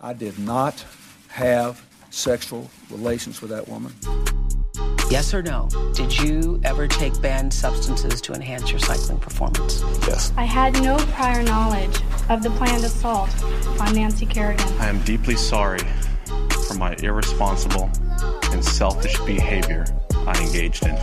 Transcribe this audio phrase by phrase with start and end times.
[0.00, 0.84] I did not
[1.26, 3.92] have sexual relations with that woman.
[5.10, 5.68] Yes or no?
[5.92, 9.82] Did you ever take banned substances to enhance your cycling performance?
[10.06, 10.32] Yes.
[10.36, 13.28] I had no prior knowledge of the planned assault
[13.80, 14.68] on Nancy Kerrigan.
[14.78, 15.80] I am deeply sorry
[16.68, 17.90] for my irresponsible
[18.52, 19.84] and selfish behavior
[20.14, 20.94] I engaged in.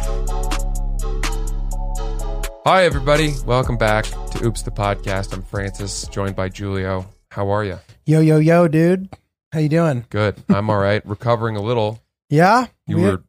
[2.64, 3.34] Hi, everybody.
[3.46, 5.34] Welcome back to Oops the Podcast.
[5.34, 7.06] I'm Francis, joined by Julio.
[7.28, 7.78] How are you?
[8.06, 9.10] Yo, yo, yo, dude.
[9.52, 10.06] How you doing?
[10.10, 10.36] Good.
[10.50, 11.06] I'm all right.
[11.06, 12.02] Recovering a little.
[12.28, 12.66] Yeah?
[12.88, 13.24] You We- were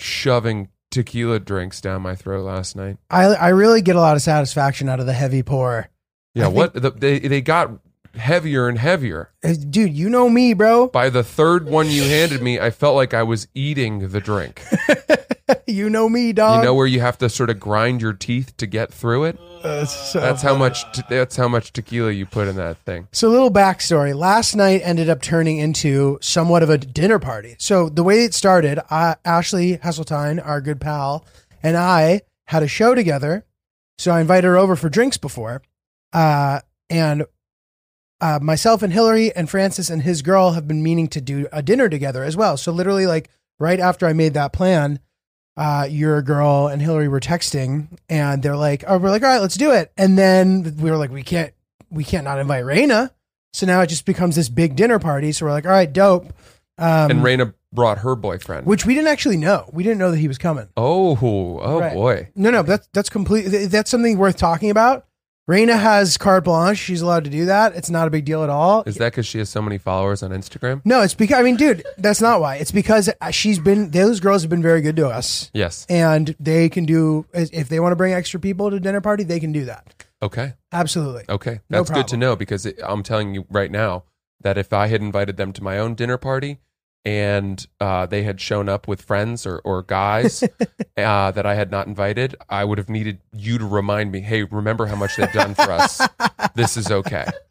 [0.00, 2.96] shoving tequila drinks down my throat last night.
[3.08, 5.88] I, I really get a lot of satisfaction out of the heavy pour.
[6.34, 6.74] Yeah, I what?
[6.74, 7.70] The, they, they got
[8.16, 9.30] heavier and heavier.
[9.44, 10.88] Uh, Dude, you know me, bro.
[10.88, 14.60] By the third one you handed me, I felt like I was eating the drink.
[15.66, 16.60] you know me, dog.
[16.60, 19.38] You know where you have to sort of grind your teeth to get through it?
[19.62, 20.90] Uh, so That's how much.
[20.92, 23.08] Te- that's how much tequila you put in that thing.
[23.12, 24.14] So, a little backstory.
[24.14, 27.56] Last night ended up turning into somewhat of a dinner party.
[27.58, 31.26] So, the way it started, uh, Ashley Hasseltine, our good pal,
[31.62, 33.44] and I had a show together.
[33.98, 35.62] So, I invited her over for drinks before.
[36.12, 37.24] Uh, and
[38.22, 41.62] uh, myself and Hillary and Francis and his girl have been meaning to do a
[41.62, 42.56] dinner together as well.
[42.56, 45.00] So, literally, like right after I made that plan,
[45.56, 49.40] uh, your girl and Hillary were texting, and they're like, "Oh, we're like, all right,
[49.40, 51.52] let's do it." And then we were like, "We can't,
[51.90, 53.10] we can't not invite Raina."
[53.52, 55.32] So now it just becomes this big dinner party.
[55.32, 56.26] So we're like, "All right, dope."
[56.78, 58.66] Um, And Raina brought her boyfriend.
[58.66, 59.68] which we didn't actually know.
[59.72, 60.68] We didn't know that he was coming.
[60.76, 61.94] oh, oh Right.
[61.94, 62.28] boy.
[62.34, 65.06] No, no, that's that's completely that's something worth talking about.
[65.48, 67.74] Raina has carte blanche; she's allowed to do that.
[67.74, 68.82] It's not a big deal at all.
[68.86, 70.80] Is that because she has so many followers on Instagram?
[70.84, 72.56] no, it's because I mean, dude, that's not why.
[72.56, 75.50] It's because uh, she's been those girls have been very good to us.
[75.52, 75.86] Yes.
[75.88, 79.40] and they can do if they want to bring extra people to dinner party they
[79.40, 80.54] can do that Okay.
[80.72, 81.60] absolutely Okay.
[81.68, 84.04] No That's good to know because it, I'm telling you right now
[84.40, 86.58] that if I had invited them to my own dinner party
[87.04, 90.42] and uh, they had shown up with friends or, or guys
[90.98, 94.42] uh, that I had not invited, I would have needed you to remind me, hey,
[94.44, 96.00] remember how much they've done for us.
[96.54, 97.26] this is okay.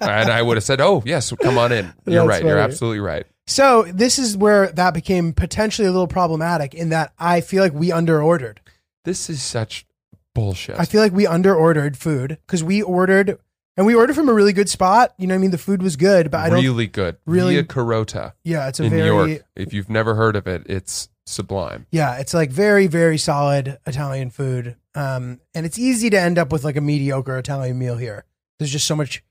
[0.00, 1.92] and I would have said, oh, yes, come on in.
[2.06, 2.44] You're That's right.
[2.44, 3.26] You're absolutely right.
[3.46, 7.72] so this is where that became potentially a little problematic in that i feel like
[7.72, 8.58] we underordered
[9.06, 9.86] This is such
[10.34, 10.78] bullshit.
[10.78, 13.38] i feel like we underordered food because we ordered
[13.78, 15.82] and we ordered from a really good spot you know what i mean the food
[15.82, 17.16] was good but i don't really good.
[17.24, 19.42] really- Via Carota yeah it's a in very New York.
[19.56, 21.86] If you've never heard of it, it's sublime.
[21.90, 26.50] yeah it's like very very solid italian food um and it's easy to end up
[26.52, 28.24] with like a mediocre italian meal here
[28.58, 29.22] there's just so much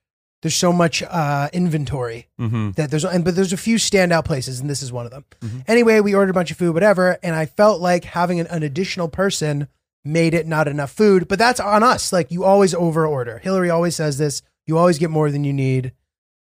[0.43, 2.71] there's so much uh inventory Mm-hmm.
[2.73, 5.25] that there's and but there's a few standout places and this is one of them.
[5.41, 5.63] Mhm.
[5.67, 8.61] Anyway, we ordered a bunch of food, whatever, and I felt like having an, an
[8.61, 9.67] additional person
[10.07, 12.11] made it not enough food, but that's on us.
[12.13, 13.37] Like you always over order.
[13.39, 14.41] Hillary always says this.
[14.65, 15.93] You always get more than you need.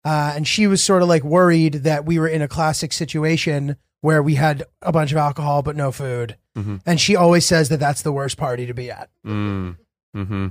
[0.04, 3.76] Uh, and she was sort of like worried that we were in a classic situation
[4.00, 6.36] where we had a bunch of alcohol but no food.
[6.56, 6.80] Mhm.
[6.86, 9.10] And she always says that that's the worst party to be at.
[9.26, 9.76] Mm.
[10.16, 10.46] Mm-hmm.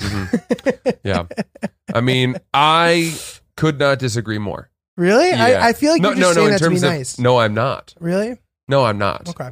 [0.00, 0.88] Mm-hmm.
[1.04, 1.24] yeah.
[1.94, 3.14] I mean, I
[3.56, 4.70] could not disagree more.
[4.96, 5.30] Really?
[5.30, 5.44] Yeah.
[5.44, 6.34] I, I feel like no, you're just no, no.
[6.34, 7.18] saying In that to be of nice.
[7.18, 7.94] no, I'm not.
[8.00, 8.38] Really?
[8.68, 9.28] No, I'm not.
[9.28, 9.50] Okay.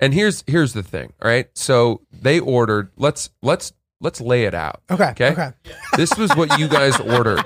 [0.00, 1.12] And here's here's the thing.
[1.22, 1.48] All right.
[1.54, 2.90] So they ordered.
[2.96, 4.82] Let's let's let's lay it out.
[4.90, 5.10] Okay.
[5.10, 5.28] Okay.
[5.30, 5.52] Okay.
[5.96, 7.44] This was what you guys ordered.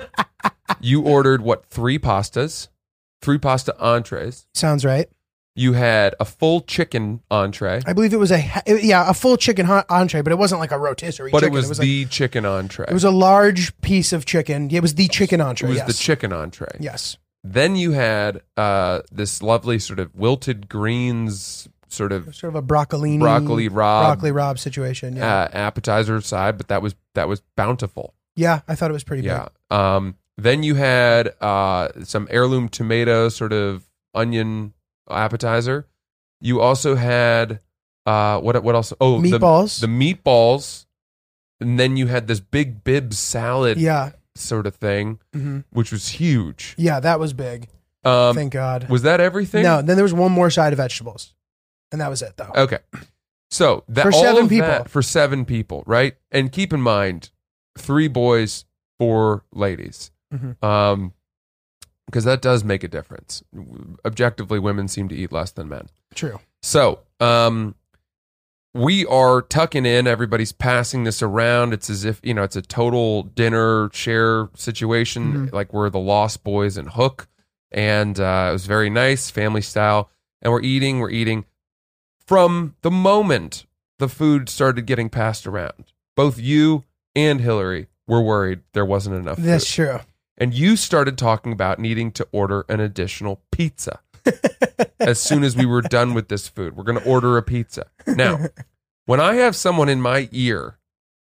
[0.79, 1.65] You ordered what?
[1.65, 2.67] Three pastas,
[3.21, 4.47] three pasta entrees.
[4.53, 5.07] Sounds right.
[5.53, 9.35] You had a full chicken entree, I believe it was a it- yeah a full
[9.35, 11.29] chicken ha- entree, but it wasn't like a rotisserie.
[11.29, 11.53] but chicken.
[11.53, 12.85] it was, like- the chicken entree.
[12.87, 14.71] it was a large piece of chicken.
[14.71, 15.67] It was the chicken entree.
[15.67, 15.87] It was yes.
[15.87, 16.77] the chicken entree.
[16.79, 17.17] Yes.
[17.43, 22.65] Then you had uh, this lovely sort of wilted greens, sort of Sort of a
[22.65, 25.15] broccolini broccoli rabe broccoli rabe situation.
[25.17, 25.43] Yeah.
[25.43, 28.13] uh, appetizer side, but that was that was bountiful.
[28.35, 29.47] yeah, I thought it was pretty Yeah.
[29.69, 34.73] Um, then you had uh, some heirloom tomato, sort of onion
[35.09, 35.87] appetizer.
[36.39, 37.59] You also had
[38.05, 38.93] uh, what what else?
[38.99, 39.31] Oh, big.
[39.31, 39.79] the- Meatballs.
[39.81, 40.85] The, meatballs,
[41.59, 44.11] and then you had this big Bibb salad yeah.
[44.35, 46.73] sort of thing, hmm which was huge.
[46.77, 47.67] Yeah, that was big.
[48.03, 48.89] Um, Thank God.
[48.89, 49.61] was that everything?
[49.61, 51.35] No, then there was one more side of vegetables,
[51.91, 52.51] and that was it though.
[52.55, 52.79] Okay.
[53.49, 54.67] So that For seven people.
[54.67, 56.15] that for seven people, right?
[56.31, 57.31] And keep in mind,
[57.77, 58.65] three boys,
[58.99, 60.63] four ladies, Mhm.
[60.63, 61.13] um,
[62.05, 63.43] because that does make a difference.
[64.05, 65.89] Objectively, women seem to eat less than men.
[66.15, 66.39] True.
[66.61, 67.75] So, um,
[68.73, 70.07] we are tucking in.
[70.07, 71.73] Everybody's passing this around.
[71.73, 75.53] It's as if you know it's a total dinner share situation, Mhm.
[75.53, 77.27] like we're the Lost Boys and Hook,
[77.71, 80.09] and uh, it was very nice, family style.
[80.41, 81.45] And we're eating, we're eating.
[82.25, 83.65] From the moment
[83.99, 86.83] the food started getting passed around, both you
[87.15, 89.37] and Hillary were worried there wasn't enough.
[89.37, 89.85] That's food.
[89.85, 89.99] true.
[90.37, 93.99] and you started talking about needing to order an additional pizza
[94.99, 96.75] as soon as we were done with this food.
[96.75, 97.87] We're going to order a pizza.
[98.07, 98.39] Now,
[99.05, 100.77] when I have someone in my ear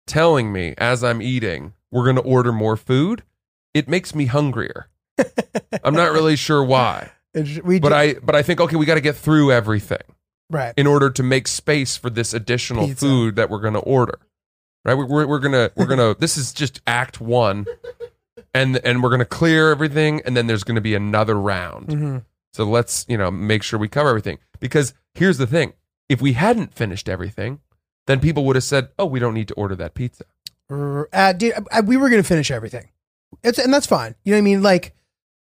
[0.06, 3.22] telling me as I'm eating, we're going to order more food,
[3.75, 4.88] it makes me hungrier.
[5.84, 7.10] I'm not really sure why,
[7.64, 9.98] we but I but I think okay, we got to get through everything
[10.50, 10.75] right.
[10.76, 13.04] in order to make space for this additional Pizza.
[13.04, 14.19] food that we're going to order.
[14.84, 14.94] Right?
[14.94, 16.14] We're, we're, we're gonna we're gonna.
[16.14, 17.66] this is just Act One,
[18.54, 21.88] and and we're gonna clear everything, and then there's gonna be another round.
[21.88, 22.25] Mhm.
[22.54, 25.72] So let's you know make sure we cover everything because here's the thing:
[26.08, 27.58] if we hadn't finished everything,
[28.06, 30.25] then people would have said, "Oh, we don't need to order that pizza."
[30.70, 32.88] Uh, dude, I, we were gonna finish everything.
[33.43, 34.14] It's and that's fine.
[34.25, 34.62] You know what I mean?
[34.62, 34.94] Like,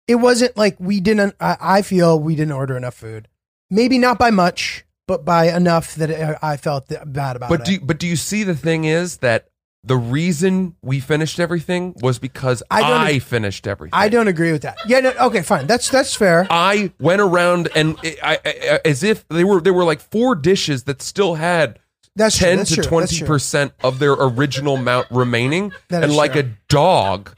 [0.07, 1.35] it wasn't like we didn't.
[1.41, 3.27] I, I feel we didn't order enough food.
[3.71, 7.67] Maybe not by much, but by enough that I felt bad about But it.
[7.67, 9.49] do you, but do you see the thing is that
[9.85, 13.91] the reason we finished everything was because I I, don't- finished everything.
[13.93, 14.79] I don't agree with that.
[14.87, 15.01] Yeah.
[15.01, 15.43] No, okay.
[15.43, 15.67] Fine.
[15.67, 16.47] That's that's fair.
[16.49, 20.85] I went around and I, I, as if they were there were like four dishes
[20.85, 21.79] that still had
[22.17, 26.43] That's true, that's to twenty percent of their original amount remaining, That and like true.
[26.43, 27.37] a dog,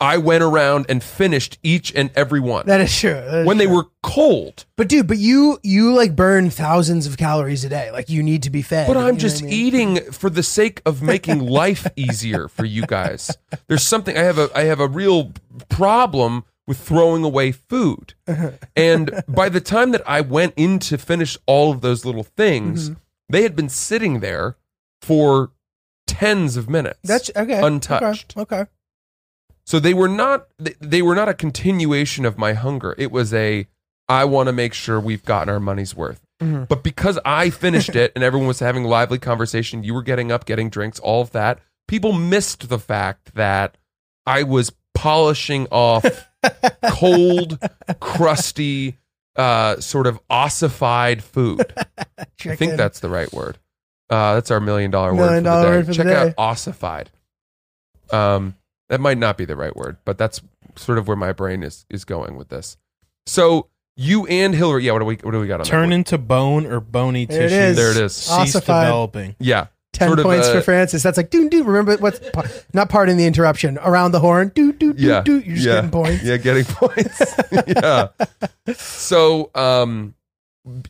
[0.00, 3.14] I went around and finished each and every one That is true.
[3.14, 4.64] That is when they were cold.
[4.76, 7.90] But dude, but you you like burn thousands of calories a day.
[7.90, 8.86] Like you need to be fed.
[8.86, 9.52] But I'm just I mean?
[9.54, 13.36] eating for the sake of making life easier for you guys.
[13.66, 15.32] There's something I have a I have a real
[15.68, 18.14] problem with throwing away food.
[18.76, 22.90] And by the time that I went in to finish all of those little things,
[22.90, 23.00] Mm-hmm.
[23.30, 24.56] they had been sitting there
[25.02, 25.50] for
[26.06, 27.00] tens of minutes.
[27.02, 27.60] That's okay.
[27.60, 28.36] Untouched.
[28.36, 28.60] Okay.
[28.60, 28.70] okay.
[29.68, 30.46] So they were not
[30.80, 32.94] they- were not a continuation of my hunger.
[32.96, 33.66] It was a
[34.08, 36.24] I want to make sure we've gotten our money's worth.
[36.40, 36.64] Mm-hmm.
[36.64, 40.46] But because I finished it and everyone was having lively conversation, you were getting up,
[40.46, 41.58] getting drinks, all of that.
[41.86, 43.76] People missed the fact that
[44.24, 46.06] I was polishing off
[46.88, 47.58] cold,
[48.00, 48.96] crusty,
[49.36, 51.60] uh, sort of ossified food.
[52.46, 53.58] I think that's the right word.
[54.08, 55.80] Uh, that's our million dollar Million word for the day.
[55.82, 56.14] for the Check day.
[56.30, 57.10] out ossified.
[58.10, 58.54] Um,
[58.88, 60.40] that might not be the right word, but that's
[60.76, 62.76] sort of where my brain is is going with this.
[63.26, 64.92] So you and Hillary, yeah.
[64.92, 65.92] What do we what do we got on that Turn one?
[65.92, 67.54] into bone or bony There it tissue.
[67.56, 67.76] is.
[67.76, 68.14] There it is.
[68.14, 68.84] Cease Ossified.
[68.86, 69.36] developing.
[69.40, 71.02] Yeah, Ten sort of, points uh, for Francis.
[71.02, 71.66] That's like, dude, dude.
[71.66, 72.20] Remember what's
[72.72, 73.78] not part in the interruption?
[73.78, 75.38] Around the horn, do do do yeah, do.
[75.40, 76.24] You're just yeah, getting points.
[76.24, 77.22] Yeah, getting points.
[77.66, 78.08] yeah.
[78.74, 80.14] So, um,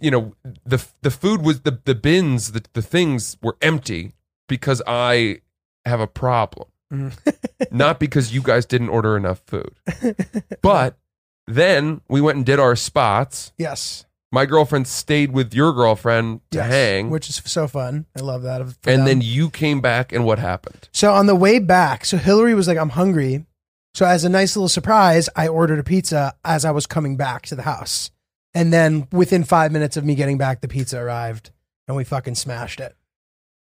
[0.01, 0.35] you know,
[0.67, 4.13] the the food was the the bins, the the things were empty
[4.49, 5.41] because I
[5.85, 6.69] have a problem.
[6.93, 7.17] Mm.
[7.71, 9.75] not because you guys didn't order enough food.
[10.63, 10.99] But
[11.47, 13.53] then we went and did our spots.
[13.57, 14.05] Yes.
[14.31, 16.71] My girlfriend stayed with your girlfriend to yes.
[16.71, 18.05] hang, which is so fun.
[18.17, 18.59] I love that.
[18.59, 19.05] for and them.
[19.07, 20.91] then you came back, and what happened?
[20.93, 23.47] So on the way back, so Hillary was like, I'm hungry.
[23.95, 27.47] So as a nice little surprise, I ordered a pizza as I was coming back
[27.47, 28.11] to the house.
[28.53, 31.51] And then within five minutes of me getting back, the pizza arrived
[31.87, 32.95] and we fucking smashed it.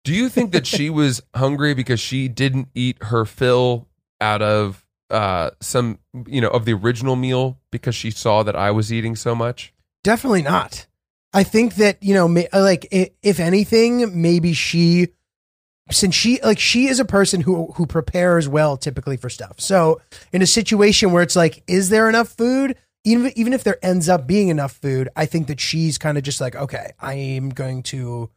[0.03, 3.87] Do you think that she was hungry because she didn't eat her fill
[4.19, 8.71] out of uh, some, you know, of the original meal because she saw that I
[8.71, 9.73] was eating so much?
[10.03, 10.87] Definitely not.
[11.33, 15.09] I think that, you know, like if anything, maybe she
[15.91, 19.59] since she like she is a person who who prepares well typically for stuff.
[19.59, 20.01] So,
[20.31, 22.77] in a situation where it's like is there enough food?
[23.03, 26.23] Even even if there ends up being enough food, I think that she's kind of
[26.23, 28.29] just like, okay, I am going to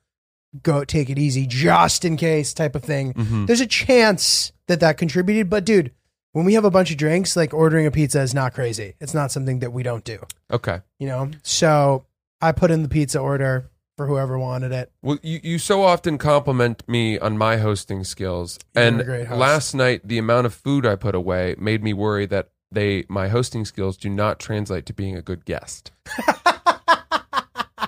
[0.63, 3.13] go take it easy just in case type of thing.
[3.15, 3.47] Mhm.
[3.47, 5.91] There's a chance that that contributed, but dude,
[6.33, 8.95] when we have a bunch of drinks, like ordering a pizza is not crazy.
[9.01, 10.19] It's not something that we don't do
[10.53, 10.81] Okay.
[10.99, 12.05] you know so
[12.41, 16.19] i put in the pizza order for whoever wanted it Well, you, you so often
[16.19, 19.41] compliment me on my hosting skills, You're and a great host.
[19.41, 23.29] last night the amount of food I put away made me worry that they my
[23.29, 25.93] hosting skills do not translate to being a good guest.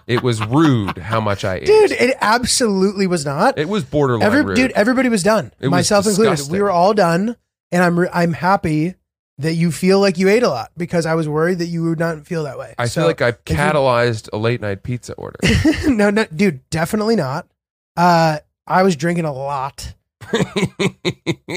[0.09, 1.67] it was rude how much I ate.
[1.67, 4.57] dude it absolutely was not it was borderline Every, rude.
[4.57, 6.53] dude everybody was done It was myself included disgusting.
[6.53, 7.37] we were all done
[7.71, 8.95] and i'm re- i'm happy
[9.39, 11.99] that you feel like you ate a lot because i was worried that you would
[11.99, 15.13] not feel that way I feel like I if you- catalyzed a late night pizza
[15.15, 15.39] order.
[15.87, 17.47] no no dude definitely not
[17.97, 19.95] uh i was drinking a lot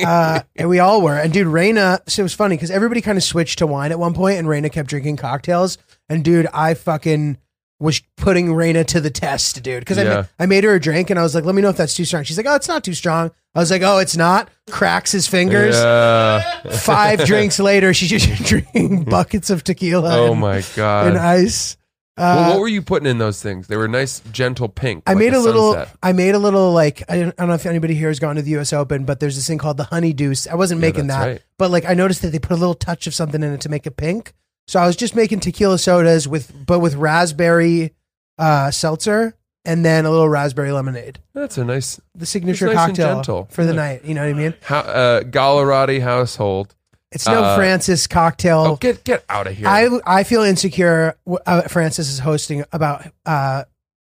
[0.05, 1.17] uh, and we all were.
[1.17, 3.99] And dude, Raina, so it was funny because everybody kind of switched to wine at
[3.99, 5.77] one point, and Raina kept drinking cocktails.
[6.07, 7.37] And dude, I fucking
[7.81, 9.81] was putting Raina to the test, dude.
[9.81, 10.13] Because I, Yeah.
[10.15, 11.95] ma- I made her a drink, and I was like, "Let me know if that's
[11.95, 14.49] too strong." She's like, "Oh, it's not too strong." I was like, "Oh, it's not."
[14.69, 15.75] Cracks his fingers.
[15.75, 16.61] Yeah.
[16.71, 20.15] Five drinks later, she's just drinking buckets of tequila.
[20.17, 21.15] Oh and, my and god.
[21.17, 21.75] ice.
[22.17, 23.67] Uh, well, what were you putting in those things?
[23.67, 25.03] They were nice, gentle pink.
[25.07, 25.73] I like made a, little.
[25.73, 25.97] sunset.
[26.03, 28.35] I made a little like I don't, I don't know if anybody here has gone
[28.35, 28.73] to the U.S.
[28.73, 30.45] Open, but there's this thing called the Honey Deuce.
[30.45, 31.41] I wasn't making that's that, right.
[31.57, 33.69] but like I noticed that they put a little touch of something in it to
[33.69, 34.33] make it pink.
[34.71, 37.93] So I was just making tequila sodas with, but with raspberry
[38.37, 39.35] uh, seltzer
[39.65, 41.19] and then a little raspberry lemonade.
[41.33, 43.47] That's a nice The signature nice and cocktail gentle.
[43.51, 43.81] for the Yeah.
[43.81, 44.05] night.
[44.05, 44.53] You know what I mean?
[44.65, 46.73] ho- uh, Gallerati household.
[47.11, 48.59] It's no Uh, Francis cocktail.
[48.61, 49.67] Oh, get get out of here!
[49.67, 51.15] I I feel insecure.
[51.45, 53.65] Uh, Francis is hosting about uh,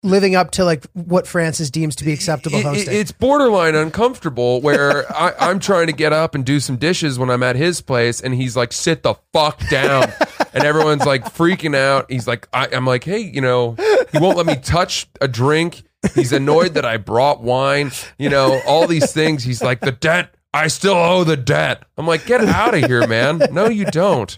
[0.05, 2.97] living up to like what Francis deems to be acceptable It- it- hosting.
[2.97, 7.31] it's borderline uncomfortable where I, I'm trying to get up and do some dishes when
[7.31, 10.13] I'm at his place, and he's like, "Sit the fuck down,"
[10.55, 12.11] and everyone's like freaking out.
[12.11, 13.77] He's like, I, "I'm like, hey, you know,
[14.13, 15.83] he won't let me touch a drink.
[16.17, 17.93] He's annoyed that I brought wine.
[18.19, 19.45] You know, all these things.
[19.45, 20.35] He's like, the debt.
[20.55, 21.85] I still owe the debt.
[21.97, 23.41] I'm like, get out of here, man.
[23.53, 24.37] No, you don't.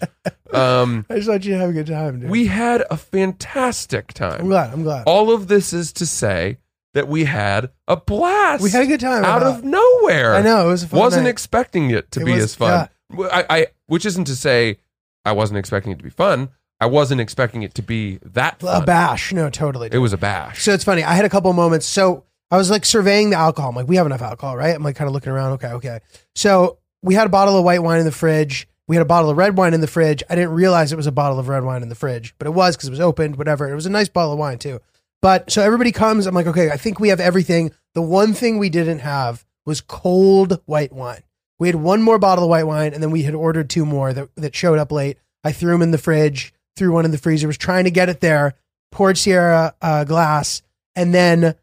[0.53, 2.29] Um, I just want you have a good time, dude.
[2.29, 4.41] we had a fantastic time.
[4.41, 4.71] I'm glad.
[4.73, 5.03] I'm glad.
[5.07, 6.57] All of this is to say
[6.93, 8.63] that we had a blast.
[8.63, 9.25] We had a good time.
[9.25, 10.35] out of nowhere.
[10.35, 10.99] I know it was a fun.
[10.99, 11.31] wasn't night.
[11.31, 12.89] expecting it to It be was- as fun.
[13.17, 14.79] I, I, which isn't to say
[15.25, 16.49] I wasn't expecting it to be fun.
[16.79, 18.85] I wasn't expecting it to be that a fun.
[18.85, 19.31] bash.
[19.31, 19.89] No, totally.
[19.91, 20.61] It was a bash.
[20.63, 21.03] So it's funny.
[21.03, 21.85] I had a couple moments.
[21.85, 22.23] So
[22.55, 23.71] I was like surveying the alcohol.
[23.71, 24.73] I'm like, we have enough alcohol, right?
[24.73, 25.53] I'm like kind of looking around.
[25.53, 25.99] Okay, okay.
[26.35, 28.67] So we had a bottle of white wine in the fridge.
[28.87, 30.23] We had a bottle of red wine in the fridge.
[30.29, 32.51] I didn't realize it was a bottle of red wine in the fridge, but it
[32.51, 33.69] was because it was opened, whatever.
[33.69, 34.79] It was a nice bottle of wine too.
[35.21, 36.27] But so everybody comes.
[36.27, 37.73] I'm like, okay, I think we have everything.
[37.93, 41.23] The one thing we didn't have was cold white wine.
[41.59, 44.13] We had one more bottle of white wine, and then we had ordered two more
[44.13, 45.17] that, that showed up late.
[45.43, 48.09] I threw them in the fridge, threw one in the freezer, was trying to get
[48.09, 48.53] it there,
[48.91, 50.61] poured Sierra uh, glass,
[50.95, 51.55] and then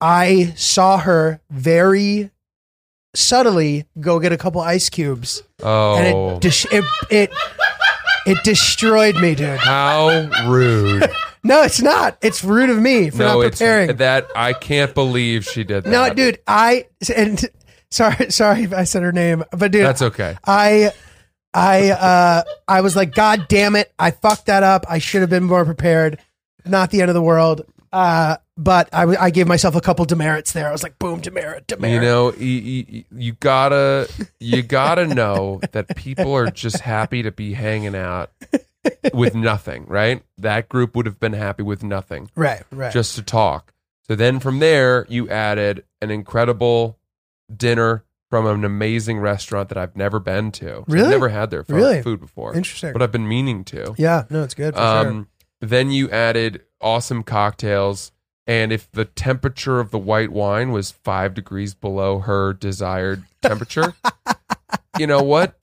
[0.00, 2.30] I saw her very
[3.14, 7.30] subtly go get a couple ice cubes, Oh, and it, dis- it it
[8.26, 9.58] it destroyed me, dude.
[9.58, 11.10] how rude!
[11.42, 12.18] No, it's not.
[12.20, 13.96] It's rude of me for no, not it's preparing.
[13.96, 15.90] that I can't believe she did that.
[15.90, 16.84] no, dude, I
[17.16, 17.42] and
[17.90, 20.36] sorry, sorry if I said her name, but dude, that's okay.
[20.44, 20.92] I
[21.54, 24.84] I uh I was like, God damn it, I fucked that up.
[24.86, 26.18] I should have been more prepared.
[26.66, 27.62] Not the end of the world.
[27.92, 30.68] Uh, but I, w- I gave myself a couple demerits there.
[30.68, 31.94] I was like, boom, demerit, demerit.
[31.94, 32.46] You know, you,
[32.88, 38.30] you, you gotta you gotta know that people are just happy to be hanging out
[39.12, 40.22] with nothing, right?
[40.38, 42.92] That group would have been happy with nothing, right, right.
[42.92, 43.72] just to talk.
[44.06, 46.98] So then from there, you added an incredible
[47.54, 50.66] dinner from an amazing restaurant that I've never been to.
[50.66, 51.06] So Really?
[51.06, 52.02] I've never had their fu- Really?
[52.02, 52.92] food before, Interesting.
[52.92, 53.94] but I've been meaning to.
[53.98, 54.74] yeah, no, it's good.
[54.74, 55.26] For sure.
[55.60, 58.12] Then you added awesome cocktails.
[58.46, 63.94] And if the temperature of the white wine was five degrees below her desired temperature,
[64.98, 65.56] you know what?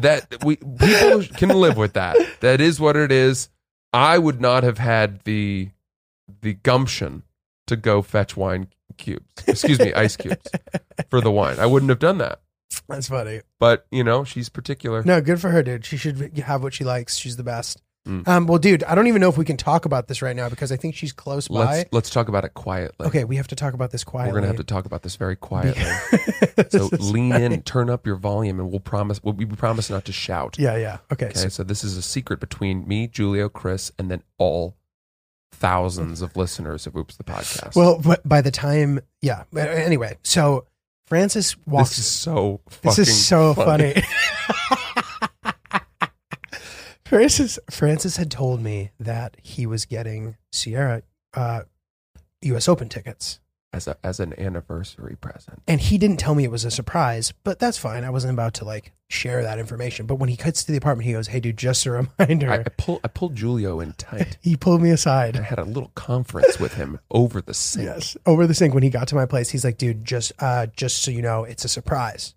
[0.00, 2.16] That we people can live with that.
[2.40, 3.48] That is what it is.
[3.92, 5.70] I would not have had the
[6.42, 7.22] the gumption
[7.66, 8.68] to go fetch wine
[8.98, 9.24] cubes.
[9.46, 10.50] Excuse me, ice cubes
[11.08, 11.58] for the wine.
[11.58, 12.40] I wouldn't have done that.
[12.88, 13.40] That's funny.
[13.58, 15.02] But you know, she's particular.
[15.02, 15.86] No, good for her, dude.
[15.86, 17.16] She should have what she likes.
[17.16, 17.80] She's the best.
[18.08, 18.26] Mm.
[18.26, 20.48] Um, well, dude, I don't even know if we can talk about this right now
[20.48, 21.54] because I think she's close by.
[21.76, 23.06] Let's let's talk about it quietly.
[23.06, 24.32] okay, we have to talk about this quietly.
[24.32, 25.84] We're gonna have to talk about this very quietly.
[26.70, 27.44] So lean funny.
[27.44, 29.22] in, turn up your volume, and we'll promise.
[29.22, 30.58] We'll, we promise not to shout.
[30.58, 30.98] Yeah, yeah.
[31.12, 31.26] Okay.
[31.26, 31.34] Okay.
[31.38, 34.76] so- So this is a secret between me, Julio, Chris, and then all
[35.52, 37.74] thousands of listeners of Oops the podcast.
[37.76, 39.44] well, but by the time, yeah.
[39.52, 40.66] But Anyway, so
[41.06, 41.90] Francis walks.
[41.90, 42.60] this is so.
[42.82, 43.94] This is so funny.
[47.08, 51.02] Francis Francis had told me that he was getting Sierra
[51.34, 51.62] uh,
[52.42, 52.68] U.S.
[52.68, 53.40] Open tickets,
[53.72, 55.62] As a as an anniversary present.
[55.66, 57.32] and he didn't tell me it was a surprise.
[57.44, 58.04] But that's fine.
[58.04, 60.04] I wasn't about to like share that information.
[60.06, 62.58] But when he cuts to the apartment, he goes, "Hey, dude, just a reminder." I,
[62.60, 64.36] I pull I pulled Julio in tight.
[64.42, 65.36] he pulled me aside.
[65.36, 67.86] I had a little conference with him over the sink.
[67.86, 69.48] Yes, over the sink when he got to my place.
[69.50, 72.34] He's like, "Dude, just uh, just so you know, it's a surprise.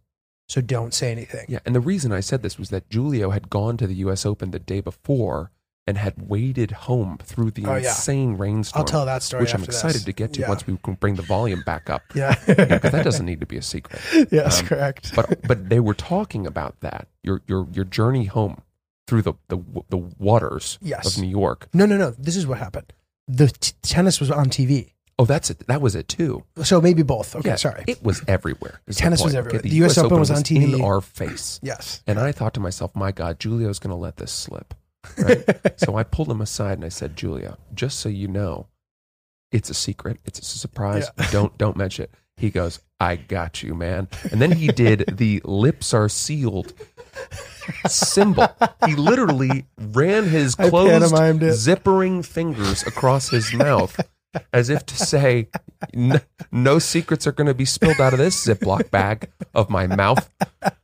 [0.51, 3.49] So don't say anything." Yeah, and the reason I said this was that Julio had
[3.49, 4.25] gone to the U.S.
[4.25, 5.51] Open the day before
[5.87, 7.89] and had waded home through the Oh, yeah.
[7.89, 8.81] insane rainstorm.
[8.81, 9.41] I'll tell that story.
[9.43, 10.03] which I'm excited this.
[10.05, 10.49] to get to Yeah.
[10.49, 12.03] once we can bring the volume back up.
[12.13, 13.99] Yeah, Because that doesn't need to be a secret.
[14.31, 15.11] yes, Um, correct.
[15.15, 18.61] But but they were talking about that your your your journey home
[19.07, 19.57] through the the,
[19.89, 21.15] the waters Yes.
[21.17, 21.67] of New York.
[21.73, 22.11] No, no, no.
[22.11, 22.93] This is what happened.
[23.27, 25.67] The t- tennis was on TV, Oh, that's it.
[25.67, 26.43] That was it too.
[26.63, 27.35] so maybe both.
[27.35, 27.83] Okay, Yeah, sorry.
[27.85, 28.81] It was everywhere.
[28.87, 29.37] is the Tennis was point.
[29.45, 29.61] everywhere.
[29.61, 30.73] The US Open was on TV.
[30.73, 31.59] in our face.
[31.61, 32.01] yes.
[32.07, 34.73] And I thought to myself, my God, Julio's going to let this slip.
[35.19, 35.43] Right?
[35.79, 38.65] so I pulled him aside and I said, Julio, just so you know,
[39.51, 40.19] it's a secret.
[40.25, 41.07] It's a surprise.
[41.31, 42.11] Don't don't mention it.
[42.37, 44.07] He goes, I got you, man.
[44.31, 46.73] And then he did the lips are sealed
[47.87, 48.47] symbol.
[48.87, 51.51] He literally ran his I closed, pantomimed it.
[51.53, 53.99] zippering fingers across his mouth
[54.53, 55.49] as if to say,
[55.93, 56.21] "N-
[56.51, 60.29] no secrets are going to be spilled out of this Ziploc bag of my mouth.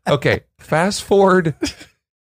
[0.08, 1.56] Okay, fast forward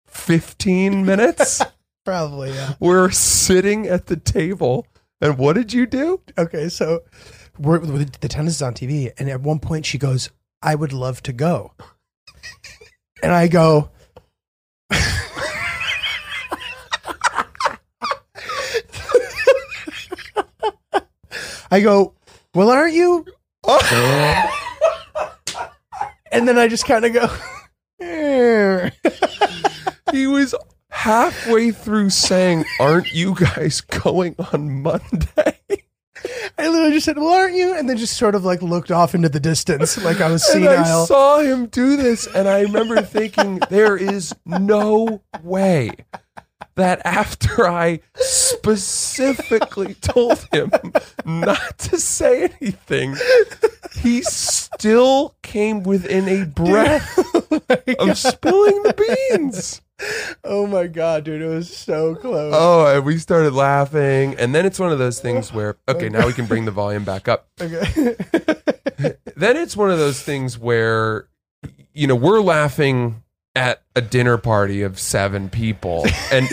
[0.07, 1.61] 15 minutes.
[2.05, 2.73] Probably, yeah.
[2.79, 4.87] We're sitting at the table.
[5.19, 6.21] And what did you do?
[6.37, 7.01] Okay, so
[7.57, 10.29] we're, the tennis is on TV, and at one point she goes,
[10.61, 11.73] "I would love to go,"
[13.23, 13.89] and I go.
[21.71, 22.13] I go,
[22.53, 23.25] well, aren't you?
[26.31, 27.29] and then I just kind of go,
[28.01, 28.89] "Eh."
[30.13, 30.55] He was
[30.89, 35.59] halfway through saying, Aren't you guys going on Monday?
[36.57, 37.75] I literally just said, well, aren't you?
[37.77, 40.65] And then just sort of like looked off into the distance, like I was And
[40.65, 41.05] I senile.
[41.05, 45.91] saw him do this, and I remember thinking, there is no way
[46.77, 50.71] that after I specifically told him
[51.25, 53.15] not to say anything,
[53.95, 57.61] he still came within a breath oh
[57.99, 59.81] of spilling the beans.
[60.43, 62.53] Oh my god, dude, it was so close.
[62.55, 64.35] Oh, and we started laughing.
[64.35, 66.71] And then it's one of those things where, oh okay, now we can bring the
[66.71, 67.49] volume back up.
[67.59, 69.15] Okay.
[69.35, 71.27] then it's one of those things where
[71.93, 73.23] you know we're laughing
[73.57, 76.47] at a dinner party of seven people and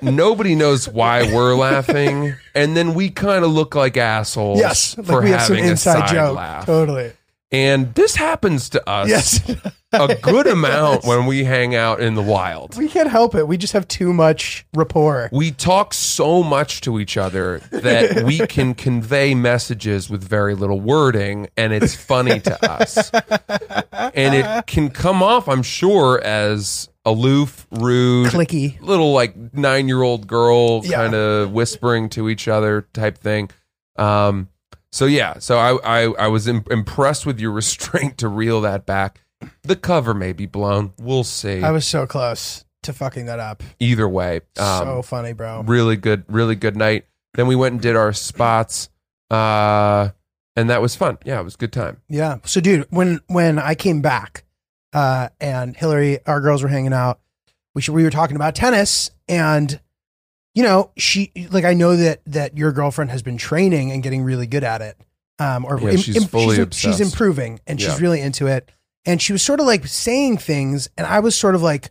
[0.00, 5.02] nobody knows why we're laughing and then we kind of look like assholes yes, for
[5.02, 6.36] like we have some having a inside side joke.
[6.36, 7.12] laugh Totally.
[7.56, 9.40] And this happens to us Yes.
[9.92, 13.48] a good amount when we hang out in the wild we can't help it.
[13.48, 15.30] We just have too much rapport.
[15.32, 20.80] we talk so much to each other that we can convey messages with very little
[20.80, 23.10] wording and it's funny to us
[24.14, 28.78] and it can come off i'm sure as aloof rude Clicky.
[28.82, 30.96] little like nine year old girl Yeah.
[30.96, 33.48] kind of whispering to each other type thing
[33.96, 34.48] um
[34.92, 38.86] so yeah so i i, I was im- impressed with your restraint to reel that
[38.86, 39.20] back
[39.62, 43.62] the cover may be blown we'll see I was so close to fucking that up.
[43.80, 45.62] either way um, so funny, bro.
[45.66, 48.88] really good really good night then we went and did our spots
[49.30, 50.10] uh
[50.56, 52.38] and that was fun yeah it was a good time Yeah.
[52.44, 54.44] So, dude, when when I came back,
[54.94, 57.20] uh, and Hillary, our girls were hanging out,
[57.74, 59.78] we should, we were talking about tennis, and
[60.56, 64.22] you know, she like I know that that your girlfriend has been training and getting
[64.24, 64.96] really good at it.
[65.38, 66.98] Um, or Yeah, she's fully she's, obsessed.
[66.98, 67.98] she's improving and she's Yeah.
[68.00, 68.72] really into it.
[69.04, 71.90] And she was sort of like saying things, and I was sort of like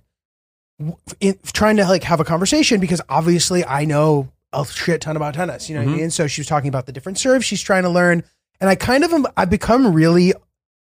[1.21, 5.35] in, trying to like have a conversation because obviously I know a shit ton about
[5.35, 5.69] tennis.
[5.69, 5.93] You know what Mhm.
[5.93, 6.09] I mean?
[6.11, 8.23] So she was talking about the different serves she's trying to learn,
[8.59, 10.33] and I kind of am, I've become really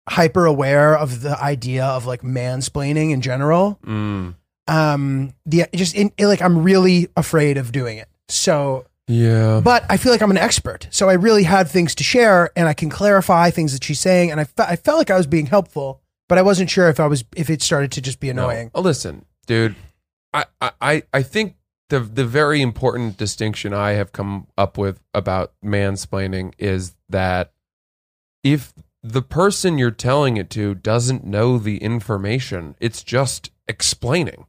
[0.08, 3.80] hyper aware of the idea of like mansplaining in general.
[3.86, 4.36] mm.
[4.68, 8.08] Um, the just in, like I'm really afraid of doing it.
[8.30, 12.04] So, yeah but I feel like I'm an expert, so I really had things to
[12.04, 15.12] share, and I can clarify things that she's saying, and I fe- I felt like
[15.12, 18.02] I was being helpful, but I wasn't sure if I was if it started to
[18.02, 18.68] just be annoying.
[18.74, 18.80] No.
[18.80, 19.76] Oh, listen, dude.
[20.34, 21.56] I, I- I, I think
[21.90, 27.52] the the very important distinction I have come up with about mansplaining is that
[28.44, 28.74] if
[29.04, 34.48] the person you're telling it to doesn't know the information, it's just explaining.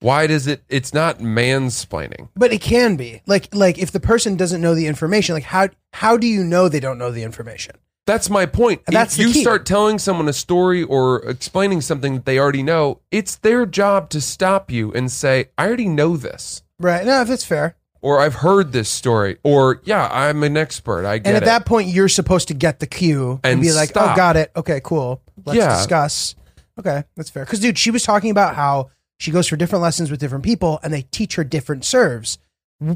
[0.00, 0.62] Why does it?
[0.68, 2.28] It's not mansplaining.
[2.36, 5.68] But it can be like like if the person doesn't know the information, like how
[5.92, 7.76] how do you know they don't know the information?
[8.06, 8.82] That's my point.
[8.86, 9.40] And that's if the you key.
[9.40, 14.10] start telling someone a story or explaining something that they already know, it's their job
[14.10, 17.04] to stop you and say, "I already know this." Right?
[17.04, 17.74] No, that's fair.
[18.02, 21.04] or I've heard this story, or yeah, I'm an expert.
[21.06, 21.46] I get And at it.
[21.46, 24.16] that point, you're supposed to get the cue and, And be like, "Oh, stop.
[24.16, 24.52] got it.
[24.54, 25.22] Okay, cool.
[25.44, 25.76] Let's Yeah.
[25.76, 26.36] discuss."
[26.78, 27.44] Okay, that's fair.
[27.44, 30.78] Because, dude, she was talking about how she goes for different lessons with different people,
[30.82, 32.38] and they teach her different serves.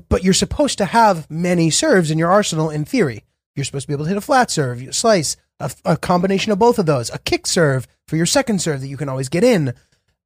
[0.08, 2.68] But you're supposed to have many serves in your arsenal.
[2.70, 3.24] In theory,
[3.56, 6.52] you're supposed to be able to hit a flat serve, you slice, a, a combination
[6.52, 9.28] of both of those, a kick serve for your second serve that you can always
[9.30, 9.72] get in.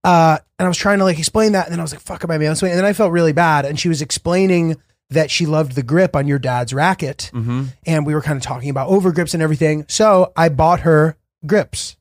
[0.02, 2.24] Uh, and I was trying to like explain that, and then I was like, "Fuck,
[2.24, 3.64] am I mansplaining?" And then I felt really bad.
[3.64, 4.76] And she was explaining
[5.10, 7.64] that she loved the grip on your dad's racket, Mm-hmm.
[7.86, 9.84] and we were kind of talking about over grips and everything.
[9.88, 11.96] So I bought her grips.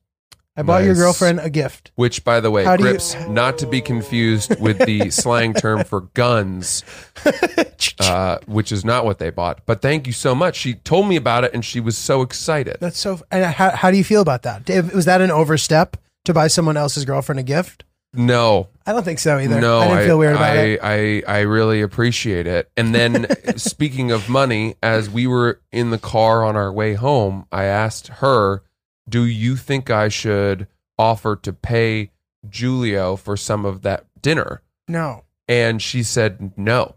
[0.56, 1.02] I bought your Nice.
[1.02, 1.92] girlfriend a gift.
[1.96, 5.54] Which, by the way, How do you- grips not to be confused with the slang
[5.56, 6.84] term for guns,
[8.00, 9.66] uh, which is not what they bought.
[9.66, 10.56] But thank you so much.
[10.56, 12.78] She told me about it, and she was so excited.
[12.80, 13.20] That's so.
[13.32, 14.66] And how, how do you feel about that?
[14.66, 17.84] Dave, Was that an overstep to buy someone else's girlfriend a gift?
[18.16, 19.60] No, I don't think so either.
[19.60, 20.80] no, I didn't feel weird about I, it.
[20.84, 22.70] I, I really appreciate it.
[22.78, 23.26] And then,
[23.58, 28.10] speaking of money, as we were in the car on our way home, I asked
[28.10, 28.62] her
[29.08, 32.12] Do you think I should offer to pay
[32.50, 34.62] Julio for some of that dinner?
[34.88, 35.24] No.
[35.48, 36.96] And she said no.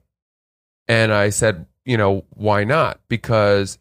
[0.89, 3.01] And I said, you know, why not?
[3.09, 3.79] Because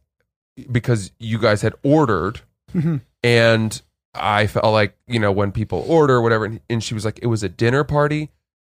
[0.72, 2.42] because you guys had ordered
[2.74, 3.02] Mhm.
[3.24, 3.82] and
[4.14, 7.28] I felt like, you know, when people order whatever and- and she was like it
[7.28, 8.32] was a dinner party.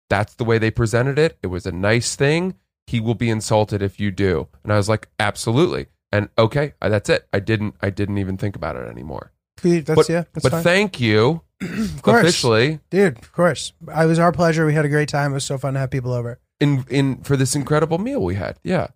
[0.10, 1.38] That's the way they presented it.
[1.42, 2.56] It was a nice thing.
[2.88, 4.48] He will be insulted if you do.
[4.64, 5.88] And I was like, absolutely.
[6.12, 7.28] And okay, that's it.
[7.32, 9.32] I didn't I didn't even think about it anymore.
[9.62, 10.24] That's but yeah.
[10.34, 10.64] That's but fine.
[10.64, 13.18] thank you of course, officially dude.
[13.18, 14.66] Of course, it was our pleasure.
[14.66, 15.32] We had a great time.
[15.32, 16.40] It was so fun to have people over.
[16.60, 18.58] in in for this incredible meal we had.
[18.64, 18.88] Yeah.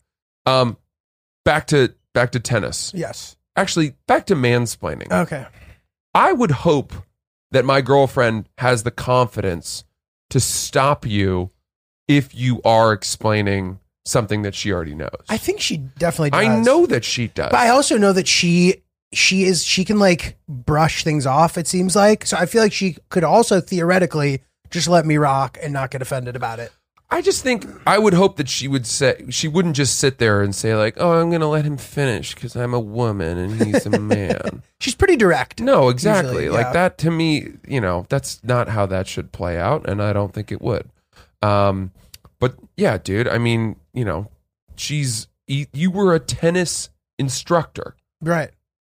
[0.46, 0.78] Um
[1.46, 2.92] back to back to tennis.
[2.96, 3.36] Yes.
[3.56, 5.12] Actually, back to mansplaining.
[5.12, 5.46] Okay.
[6.16, 6.94] I would hope
[7.52, 9.84] that my girlfriend has the confidence
[10.30, 11.52] to stop you
[12.08, 15.10] if you are explaining something that she already knows.
[15.30, 16.32] I think she definitely.
[16.32, 16.46] does.
[16.46, 17.52] I know that she does.
[17.52, 18.83] But I also know that she
[19.14, 21.58] she is she can like brush things off.
[21.58, 22.38] It seems like so.
[22.38, 26.36] I feel like she could also theoretically just let me rock and not get offended
[26.36, 26.72] about it.
[27.10, 30.42] I just think I would hope that she would say she wouldn't just sit there
[30.42, 33.62] and say like, "Oh, I'm going to let him finish because I'm a woman and
[33.64, 35.62] he's a man." She's pretty direct.
[35.62, 36.44] no, exactly.
[36.44, 36.64] Usually, yeah.
[36.64, 40.12] Like that to me, you know, that's not how that should play out, and I
[40.12, 40.90] don't think it would.
[41.44, 41.92] Um,
[42.40, 43.28] but yeah, dude.
[43.28, 44.30] I mean, you know,
[44.76, 48.52] she's you were a tennis instructor Right.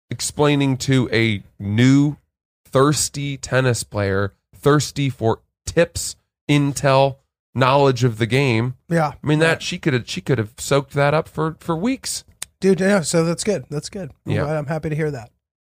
[0.09, 2.17] Explaining to a new
[2.65, 6.15] thirsty tennis player, thirsty for tips,
[6.49, 7.17] intel,
[7.53, 8.75] knowledge of the game.
[8.89, 9.13] Yeah.
[9.21, 12.23] I mean that she could have she could have soaked that up for for weeks.
[12.59, 12.79] dude.
[12.79, 13.01] Yeah.
[13.01, 13.65] So that's good.
[13.69, 14.11] That's good.
[14.25, 14.45] Yeah.
[14.45, 15.31] I'm happy to hear that.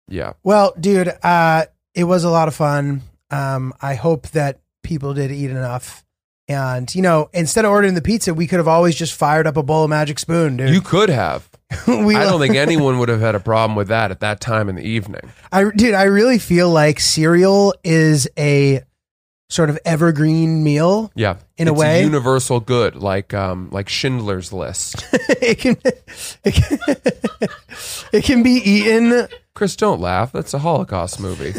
[0.08, 0.34] Yeah.
[0.44, 1.66] Well, dude, uh,
[1.96, 3.02] it was a lot of fun.
[3.32, 6.04] Um, I hope that people did eat enough.
[6.48, 9.56] And you know, instead of ordering the pizza, we could have always just fired up
[9.58, 10.70] a bowl of Magic Spoon, dude.
[10.74, 11.50] You could have.
[11.88, 14.70] we, I don't think anyone would have had a problem with that at that time
[14.70, 15.32] in the evening.
[15.52, 18.82] I dude, I really feel like cereal is a
[19.50, 21.12] sort of evergreen meal.
[21.16, 21.38] Yeah.
[21.58, 22.04] In a It's way.
[22.04, 25.06] universal good, like um like Schindler's List.
[25.14, 25.78] it can
[26.44, 26.80] it can,
[28.12, 30.32] it can be eaten Chris, don't laugh.
[30.32, 31.54] That's a Holocaust movie.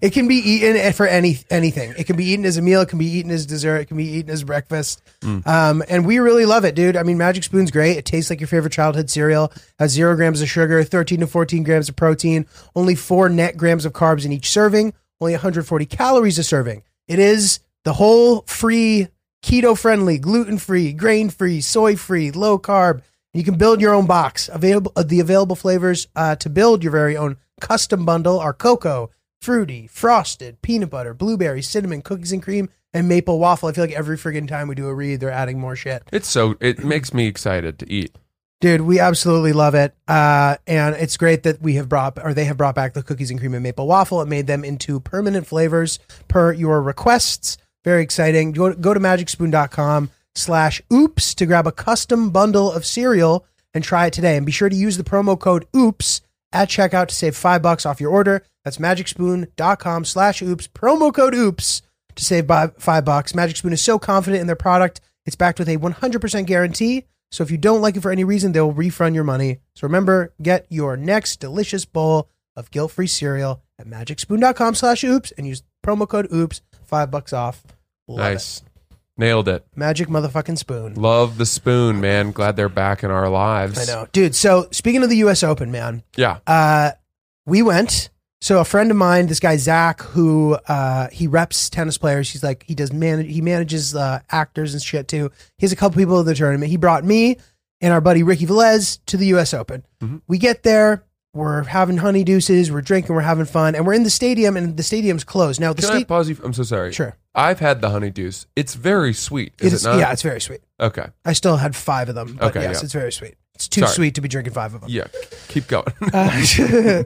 [0.00, 1.94] It can be eaten for any anything.
[1.98, 2.80] It can be eaten as a meal.
[2.80, 3.76] It can be eaten as dessert.
[3.78, 5.02] It can be eaten as breakfast.
[5.46, 6.96] Um, and we really love it, dude.
[6.96, 7.96] I mean, Magic Spoon's great.
[7.98, 9.52] It tastes like your favorite childhood cereal.
[9.78, 13.84] Has zero grams of sugar, thirteen to fourteen grams of protein, only four net grams
[13.84, 16.82] of carbs in each serving, only 140 calories a serving.
[17.06, 19.08] It is the whole free,
[19.42, 23.02] keto friendly, gluten free, grain free, soy free, low carb.
[23.32, 24.48] You can build your own box.
[24.52, 29.10] Available uh, the available flavors uh, to build your very own custom bundle are cocoa,
[29.40, 33.68] fruity, frosted, peanut butter, blueberry, cinnamon, cookies and cream, and maple waffle.
[33.68, 36.02] I feel like every friggin' time we do a read, they're adding more shit.
[36.12, 38.16] It's so it makes me excited to eat.
[38.60, 39.94] Dude, we absolutely love it.
[40.06, 43.30] Uh, and it's great that we have brought, or they have brought back the cookies
[43.30, 44.20] and cream and maple waffle.
[44.20, 45.98] It made them into permanent flavors
[46.28, 47.56] per your requests.
[47.84, 48.52] Very exciting.
[48.52, 54.06] Go, go to magicspoon.com slash oops to grab a custom bundle of cereal and try
[54.06, 54.36] it today.
[54.36, 56.20] And be sure to use the promo code oops
[56.52, 58.44] at checkout to save five bucks off your order.
[58.64, 61.82] That's magicspoon.com slash oops, promo code oops
[62.16, 63.34] to save five bucks.
[63.34, 67.04] Magic Spoon is so confident in their product, it's backed with a 100% guarantee.
[67.30, 69.58] So if you don't like it for any reason, they'll refund your money.
[69.74, 75.46] So remember, get your next delicious bowl of guilt-free cereal at magicspoon.com slash oops and
[75.46, 77.62] use promo code oops, five bucks off.
[78.08, 78.58] Love nice.
[78.58, 78.69] it.
[79.20, 79.66] Nailed it.
[79.76, 80.94] Magic motherfucking spoon.
[80.94, 82.32] Love the spoon, man.
[82.32, 83.78] Glad they're back in our lives.
[83.78, 84.06] I know.
[84.12, 86.38] Dude, so speaking of the US Open, man, Yeah.
[86.46, 86.92] uh,
[87.44, 88.08] we went.
[88.40, 92.30] So a friend of mine, this guy Zach, who uh, he reps tennis players.
[92.30, 95.30] He's like he does man he manages uh, actors and shit too.
[95.58, 96.70] He has a couple people in the tournament.
[96.70, 97.36] He brought me
[97.82, 99.52] and our buddy Ricky Velez to the U.S.
[99.52, 99.84] Open.
[100.02, 100.22] Mhm.
[100.26, 104.02] We get there, we're having honey deuces, we're drinking, we're having fun, and we're in
[104.02, 105.72] the stadium, and the stadium's closed now.
[105.72, 106.36] The Can I pause you?
[106.42, 106.92] I'm so sorry.
[106.92, 108.46] sure, I've had the honey deuce.
[108.56, 109.52] It's very sweet.
[109.60, 109.98] Is it not?
[109.98, 110.60] yeah, it's very sweet.
[110.80, 111.06] Okay.
[111.24, 112.84] I still had five of them, but Okay, yes, yeah.
[112.84, 113.34] it's very sweet.
[113.54, 113.92] It's too Sorry.
[113.92, 114.88] sweet to be drinking five of them.
[114.90, 115.06] Yeah.
[115.48, 115.92] Keep going.
[116.14, 117.04] Uh,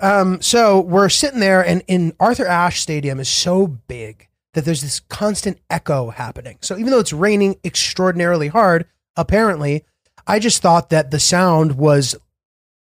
[0.00, 4.82] um, so we're sitting there, and in Arthur Ashe Stadium is so big that there's
[4.82, 6.58] this constant echo happening.
[6.62, 8.86] So even though it's raining extraordinarily hard,
[9.16, 9.84] apparently,
[10.26, 12.14] I just thought that the sound was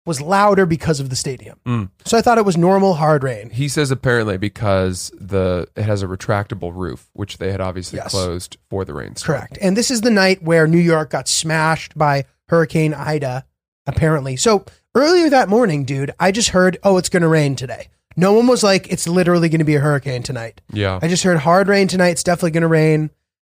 [0.05, 1.59] was louder because of the stadium.
[1.65, 1.89] Mm.
[2.05, 3.49] So I thought it was normal hard rain.
[3.49, 8.11] he says apparently because the it has a retractable roof, which they had obviously Yes.
[8.11, 9.37] closed for the rainstorm.
[9.37, 9.57] Correct.
[9.61, 13.45] And this is the night where New York got smashed by Hurricane Ida,
[13.87, 14.35] apparently.
[14.35, 17.87] So earlier that morning, dude, I just heard, oh, it's going to rain today.
[18.15, 20.61] No one was like, it's literally going to be a hurricane tonight.
[20.71, 20.99] Yeah.
[21.01, 22.09] I just heard hard rain tonight.
[22.09, 23.09] It's definitely going to rain.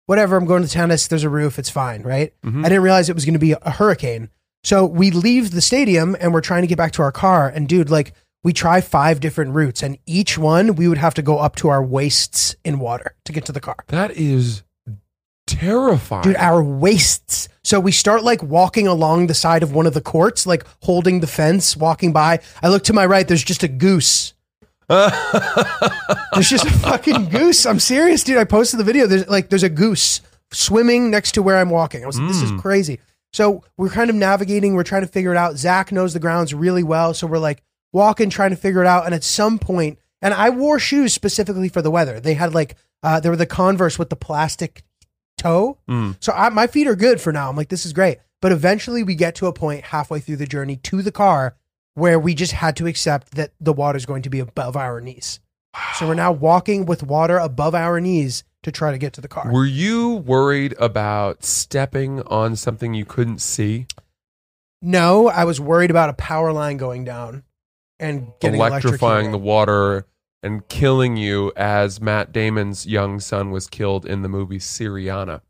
[0.06, 0.36] Whatever.
[0.36, 1.06] I'm going to the tennis.
[1.06, 1.58] There's a roof.
[1.58, 2.02] It's fine.
[2.02, 2.34] Right.
[2.44, 2.64] Mhm.
[2.64, 4.28] I didn't realize it was going to be a hurricane.
[4.62, 7.48] So we leave the stadium and we're trying to get back to our car.
[7.48, 11.22] And dude, like we try five different routes, and each one we would have to
[11.22, 13.76] go up to our waists in water to get to the car.
[13.88, 14.62] That is
[15.46, 16.22] terrifying.
[16.22, 17.48] Dude, our waists.
[17.62, 21.20] So we start like walking along the side of one of the courts, like holding
[21.20, 22.40] the fence, walking by.
[22.62, 24.34] I look to my right, there's just a goose.
[24.90, 27.64] There's just a fucking goose.
[27.64, 28.38] I'm serious, dude.
[28.38, 29.06] I posted the video.
[29.06, 30.20] There's like there's a goose
[30.50, 32.02] swimming next to where I'm walking.
[32.02, 32.58] I was like, this is hmm.
[32.58, 32.98] crazy.
[33.32, 35.56] So we're kind of navigating, we're trying to figure it out.
[35.56, 37.14] Zach knows the grounds really well.
[37.14, 37.62] So we're like
[37.92, 39.06] walking, trying to figure it out.
[39.06, 42.20] And at some point, and I wore shoes specifically for the weather.
[42.20, 44.82] They had like uh, they were the Converse with the plastic
[45.38, 45.78] toe.
[46.20, 47.48] So I, my feet are good for now.
[47.48, 48.18] I'm like, this is great.
[48.42, 51.56] But eventually we get to a point halfway through the journey to the car
[51.94, 55.00] where we just had to accept that the water is going to be above our
[55.00, 55.40] knees.
[55.94, 59.28] So we're now walking with water above our knees to try to get to the
[59.28, 59.50] car.
[59.52, 63.86] Were you worried about stepping on something you couldn't see?
[64.82, 67.42] no, I was worried about a power line going down
[67.98, 70.06] and getting electrifying the water
[70.42, 75.42] and killing you as Matt Damon's young son was killed in the movie Syriana.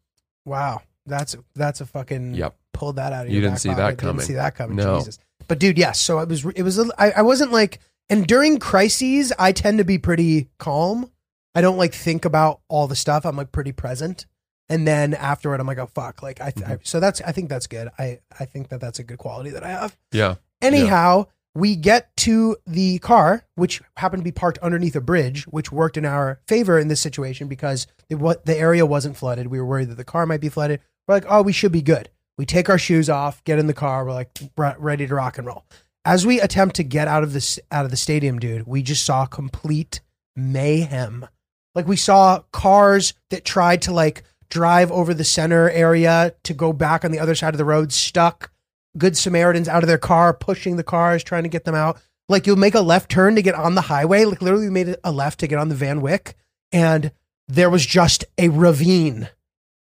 [0.44, 2.56] Wow, that's that's a fucking Yep.
[2.72, 3.98] Pulled that out of You your didn't see that pocket.
[3.98, 4.16] coming.
[4.16, 4.76] Didn't see that coming.
[4.76, 4.98] No.
[4.98, 5.18] Jesus.
[5.46, 6.00] But dude, yes.
[6.00, 6.44] So it was.
[6.56, 6.78] It was.
[6.98, 7.78] I wasn't like.
[8.08, 11.10] And during crises, I tend to be pretty calm.
[11.54, 13.24] I don't like think about all the stuff.
[13.26, 14.26] I'm like pretty present.
[14.68, 16.22] And then afterward, I'm like, oh fuck.
[16.22, 16.46] Like I.
[16.46, 16.74] I Mm-hmm.
[16.84, 17.20] so that's.
[17.22, 17.88] I think that's good.
[17.98, 18.20] I.
[18.38, 19.96] I think that that's a good quality that I have.
[20.12, 20.36] Yeah.
[20.62, 25.72] Anyhow, we get to the car, which happened to be parked underneath a bridge, which
[25.72, 29.48] worked in our favor in this situation because the, what the area wasn't flooded.
[29.48, 30.80] We were worried that the car might be flooded.
[31.08, 32.08] We're like, oh, we should be good.
[32.38, 34.04] We take our shoes off, get in the car.
[34.04, 35.64] We're like re- ready to rock and roll.
[36.04, 39.04] As we attempt to get out of this out of the stadium, dude, we just
[39.04, 40.00] saw complete
[40.36, 41.26] mayhem.
[41.74, 46.72] Like we saw cars that tried to like drive over the center area to go
[46.72, 48.50] back on the other side of the road, stuck
[48.98, 52.00] good Samaritans out of their car, pushing the cars, trying to get them out.
[52.28, 54.24] Like you'll make a left turn to get on the highway.
[54.24, 56.36] Like literally, we made a left to get on the Van Wyck,
[56.72, 57.12] and
[57.48, 59.28] there was just a ravine.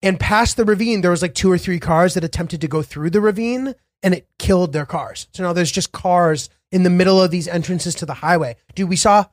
[0.03, 2.81] And past the ravine, there was like two or three cars that attempted to go
[2.81, 5.27] through the ravine, and it killed their cars.
[5.33, 8.55] So now there's just cars in the middle of these entrances to the highway.
[8.75, 9.25] Dude, we saw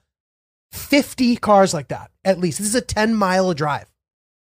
[0.73, 2.59] 50 cars like that at least.
[2.59, 3.87] This is a 10 mile drive.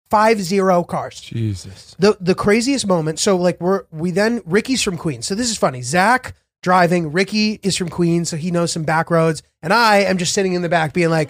[0.09, 1.93] Five zero cars Jesus.
[1.99, 3.19] the the craziest moment.
[3.19, 5.27] So like we're we then Ricky's from Queens.
[5.27, 5.81] So this is funny.
[5.81, 7.11] Zach driving.
[7.11, 10.53] Ricky is from Queens, so he knows some back roads, and I am just sitting
[10.53, 11.29] in the back, being like,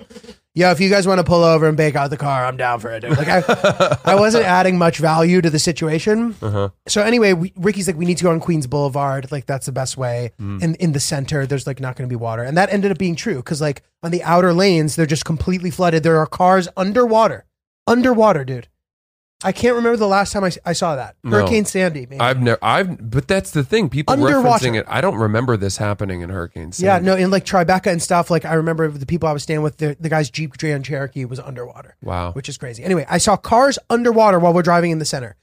[0.57, 2.79] "Yo, if you guys want to pull over and bake out the car, I'm down
[2.79, 3.17] for it." Dude.
[3.17, 6.35] Like I, I wasn't adding much value to the situation.
[6.41, 6.69] Uh-huh.
[6.87, 9.31] So anyway, we, Ricky's like, "We need to go on Queens Boulevard.
[9.31, 12.19] Like that's the best way." In in the center, there's like not going to be
[12.19, 15.25] water, and that ended up being true because like on the outer lanes, they're just
[15.25, 16.03] completely flooded.
[16.03, 17.45] There are cars underwater,
[17.85, 18.67] underwater, dude.
[19.43, 21.15] I can't remember the last time I, I saw that.
[21.23, 21.37] No.
[21.37, 22.19] Hurricane Sandy, maybe.
[22.19, 23.87] I've never I've but that's the thing.
[23.87, 24.65] People Underwater.
[24.65, 24.85] referencing it.
[24.87, 26.87] I don't remember this happening in Hurricane Sandy.
[26.87, 28.31] yeah, no, in like Tribeca and stuff.
[28.31, 31.23] Like I remember the people I was staying with, the, the guy's Jeep Grand Cherokee
[31.25, 32.31] was underwater, Wow.
[32.31, 32.83] which is crazy.
[32.83, 35.35] Anyway, I saw cars underwater while we're driving in the center.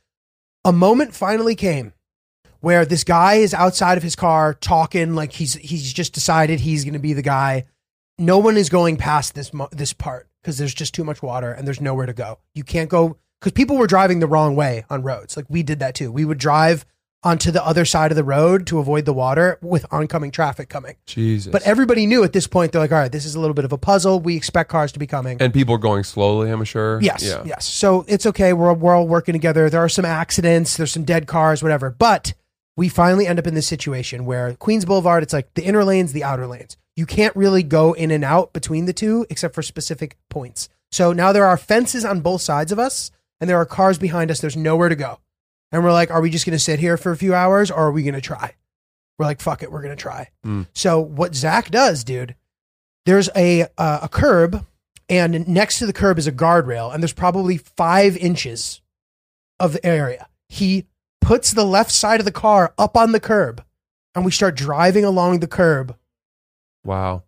[0.65, 1.93] A moment finally came
[2.61, 6.83] where this guy is outside of his car talking like he's he's just decided he's
[6.85, 7.67] going to be the guy.
[8.19, 11.65] No one is going past this this part because there's just too much water and
[11.65, 12.39] there's nowhere to go.
[12.55, 15.37] You can't go because people were driving the wrong way on roads.
[15.37, 16.11] Like we did that too.
[16.11, 16.87] We would drive
[17.23, 20.97] onto the other side of the road to avoid the water with oncoming traffic coming.
[21.05, 21.53] Jesus.
[21.53, 23.67] But everybody knew at this point they're like, all right, this is a little bit
[23.67, 24.19] of a puzzle.
[24.19, 25.43] We expect cars to be coming.
[25.43, 27.01] and people are going slowly, I'm sure.
[27.03, 27.43] Yes, Yeah.
[27.45, 27.67] yes.
[27.67, 28.55] So it's okay.
[28.55, 29.69] We're, we're all working together.
[29.69, 31.91] There are some accidents, there's some dead cars, whatever.
[31.91, 32.33] But
[32.79, 36.13] we finally end up in this situation where Queens Boulevard, it's like the inner lanes,
[36.15, 36.79] the outer lanes.
[36.97, 40.69] You can't really go in and out between the two except for specific points.
[40.93, 44.31] So now there are fences on both sides of us and there are cars behind
[44.31, 44.41] us.
[44.41, 45.19] There's nowhere to go.
[45.73, 47.87] And we're like, are we just going to sit here for a few hours or
[47.87, 48.55] are we going to try?
[49.19, 50.31] We're like, fuck it, we're going to try.
[50.45, 50.67] Mm.
[50.75, 52.35] So what Zach does, dude,
[53.07, 54.65] there's a uh, a curb,
[55.09, 58.81] and next to the curb is a guardrail, and there's probably five inches
[59.61, 60.29] of the area.
[60.49, 60.87] He
[61.21, 63.63] puts the left side of the car up on the curb,
[64.15, 65.97] and we start driving along the curb
[66.85, 67.23] Wow.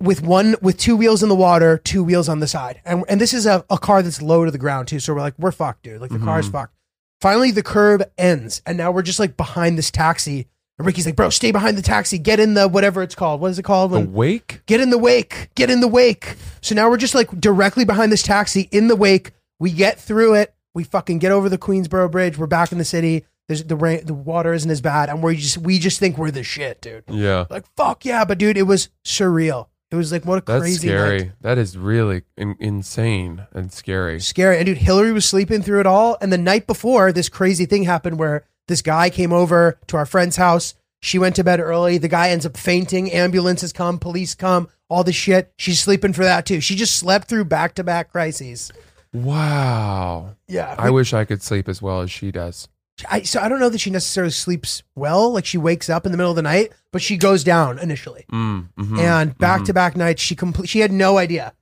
[0.00, 2.80] With one with two wheels in the water, two wheels on the side.
[2.84, 5.00] And and this is a, a car that's low to the ground too.
[5.00, 6.00] So we're like, we're fucked, dude.
[6.00, 6.52] Like the car's mm-hmm.
[6.52, 6.74] fucked.
[7.20, 8.62] Finally the curb ends.
[8.66, 10.48] And now we're just like behind this taxi.
[10.78, 12.18] And Ricky's like, bro, stay behind the taxi.
[12.18, 13.40] Get in the whatever it's called.
[13.40, 13.92] What is it called?
[13.92, 14.62] The wake?
[14.66, 15.50] get in the wake.
[15.54, 16.36] Get in the wake.
[16.62, 19.32] So now we're just like directly behind this taxi in the wake.
[19.58, 20.54] We get through it.
[20.72, 22.38] We fucking get over the Queensboro Bridge.
[22.38, 23.26] We're back in the city.
[23.48, 26.30] There's the rain, the water isn't as bad, and we just we just think we're
[26.30, 27.02] the shit, dude.
[27.08, 27.46] Yeah.
[27.50, 29.66] Like fuck yeah, but dude, it was surreal.
[29.90, 31.18] It was like what a That's crazy scary.
[31.18, 31.32] night.
[31.40, 34.20] That is really in- insane and scary.
[34.20, 34.56] Scary.
[34.58, 36.16] And dude, Hillary was sleeping through it all.
[36.20, 40.06] And the night before, this crazy thing happened where this guy came over to our
[40.06, 40.74] friend's house.
[41.02, 41.98] She went to bed early.
[41.98, 43.10] The guy ends up fainting.
[43.10, 45.52] Ambulances come, police come, all the shit.
[45.56, 46.60] She's sleeping for that too.
[46.60, 48.70] She just slept through back to back crises.
[49.12, 50.36] Wow.
[50.46, 50.74] Yeah.
[50.78, 52.68] I wish I could sleep as well as she does.
[53.08, 55.32] I, so I don't know that she necessarily sleeps well.
[55.32, 58.26] Like she wakes up in the middle of the night, but she goes down initially.
[58.32, 60.68] Mm, mhm, and back to back nights, she complete.
[60.68, 61.52] She had no idea.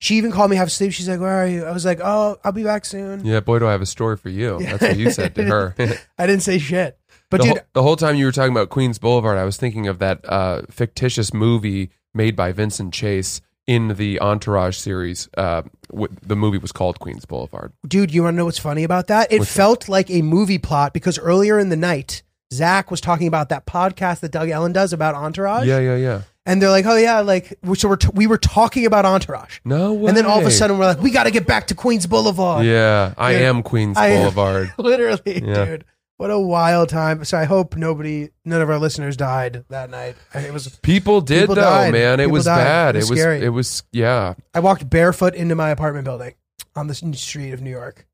[0.00, 0.92] She even called me half asleep.
[0.92, 3.58] She's like, "Where are you?" I was like, "Oh, I'll be back soon." Yeah, boy,
[3.58, 4.58] do I have a story for you.
[4.62, 5.74] That's what you said to her.
[6.18, 6.98] I didn't say shit.
[7.30, 9.56] But the, dude, whole, the whole time you were talking about Queens Boulevard, I was
[9.56, 15.28] thinking of that uh, fictitious movie made by Vincent Chase in the Entourage series.
[15.36, 17.72] Uh, w- the movie was called Queens Boulevard.
[17.86, 19.30] dude, you want to know what's funny about that?
[19.32, 19.56] It What's that?
[19.56, 23.66] felt like a movie plot because earlier in the night, Zach was talking about that
[23.66, 25.66] podcast that Doug Ellin does about Entourage.
[25.66, 26.22] Yeah, yeah, yeah.
[26.46, 29.92] And they're like, "Oh yeah, like so we're t- we were talking about Entourage." No
[29.92, 30.08] way.
[30.08, 32.06] And then all of a sudden we're like, "We got to get back to Queens
[32.06, 34.72] Boulevard." yeah, I Dude, am Queens I Boulevard.
[34.78, 35.64] Literally, Yeah.
[35.66, 35.84] dude.
[36.18, 37.24] What a wild time.
[37.24, 40.16] So I hope nobody none of our listeners died that night.
[40.34, 41.92] It was People did People though, died.
[41.92, 42.20] man.
[42.20, 42.64] It People was died.
[42.64, 42.96] bad.
[42.96, 43.18] It It was was.
[43.20, 43.40] scary.
[43.44, 43.82] It was.
[43.92, 44.34] Yeah.
[44.52, 46.34] I walked barefoot into my apartment building
[46.76, 48.06] on the street of New York.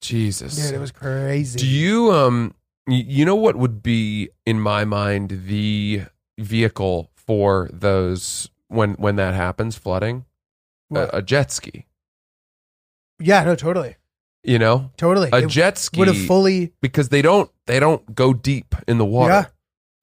[0.00, 0.56] Jesus.
[0.56, 1.58] Dude, it was crazy.
[1.58, 2.54] Do you um
[2.86, 6.02] you know what would be in my mind the
[6.38, 10.24] vehicle for those when when that happens flooding
[10.94, 11.86] a, a jet ski
[13.20, 13.94] yeah, no, totally.
[14.44, 15.30] You know Totally.
[15.32, 18.98] a It jet ski would have fully because they don't they don't go deep in
[18.98, 19.50] the water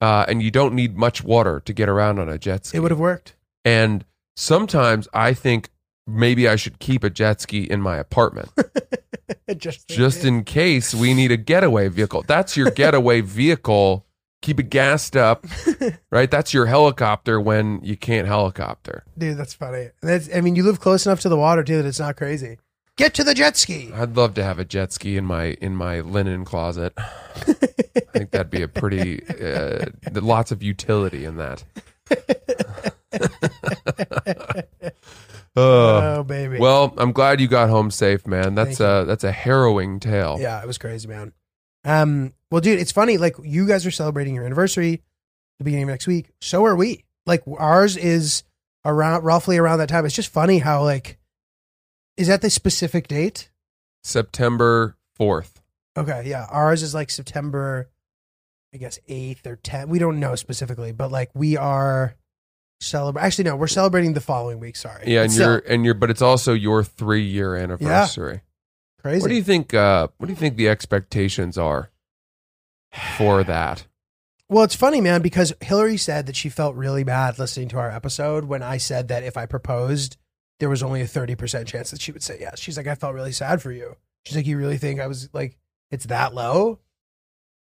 [0.00, 2.80] uh, and you don't need much water to get around on a jet ski it
[2.80, 3.36] would have worked.
[3.64, 4.04] and
[4.36, 5.70] sometimes I think
[6.06, 8.50] maybe I should keep a jet ski in my apartment
[9.56, 12.24] just just in case we need a getaway vehicle.
[12.26, 14.06] That's your getaway vehicle.
[14.40, 15.46] Keep it gassed up,
[16.10, 16.28] right?
[16.28, 19.04] That's your helicopter when you can't helicopter.
[19.16, 19.90] Dude, that's funny.
[20.02, 22.58] That's I mean, you live close enough to the water too that it's not crazy.
[23.02, 23.90] Get to the jet ski.
[23.92, 26.92] I'd love to have a jet ski in my in my linen closet.
[26.96, 27.52] I
[28.12, 31.64] think that'd be a pretty uh, lots of utility in that.
[35.54, 36.58] Uh, oh baby.
[36.58, 38.54] well, I'm glad you got home safe, man.
[38.54, 40.38] That's Thank a that's a harrowing tale.
[40.40, 41.34] Yeah, it was crazy, man.
[41.84, 43.18] Um, well, dude, it's funny.
[43.18, 45.02] Like you guys are celebrating your anniversary
[45.58, 46.30] the beginning of next week.
[46.40, 47.04] So are we.
[47.26, 48.44] Like ours is
[48.86, 50.06] around roughly around that time.
[50.06, 51.18] It's just funny how like
[52.16, 53.50] is that the specific date?
[54.04, 55.62] September fourth.
[55.96, 56.46] Okay, yeah.
[56.50, 57.90] Ours is like September,
[58.74, 59.88] I guess eighth or tenth.
[59.88, 62.14] We don't know specifically, but like we are
[62.80, 63.26] celebrating.
[63.26, 64.76] Actually, no, we're celebrating the following week.
[64.76, 65.04] Sorry.
[65.06, 68.32] Yeah, and you're and you're, but it's also your three year anniversary.
[68.34, 69.00] Yeah.
[69.00, 69.22] crazy.
[69.22, 69.74] What do you think?
[69.74, 71.90] Uh, what do you think the expectations are
[73.16, 73.86] for that?
[74.48, 77.90] Well, it's funny, man, because Hillary said that she felt really bad listening to our
[77.90, 80.18] episode when I said that if I proposed,
[80.62, 82.60] there was only a 30% chance that she would say yes.
[82.60, 83.96] She's like, I felt really sad for you.
[84.24, 85.58] She's like, You really think I was like,
[85.90, 86.78] it's that low?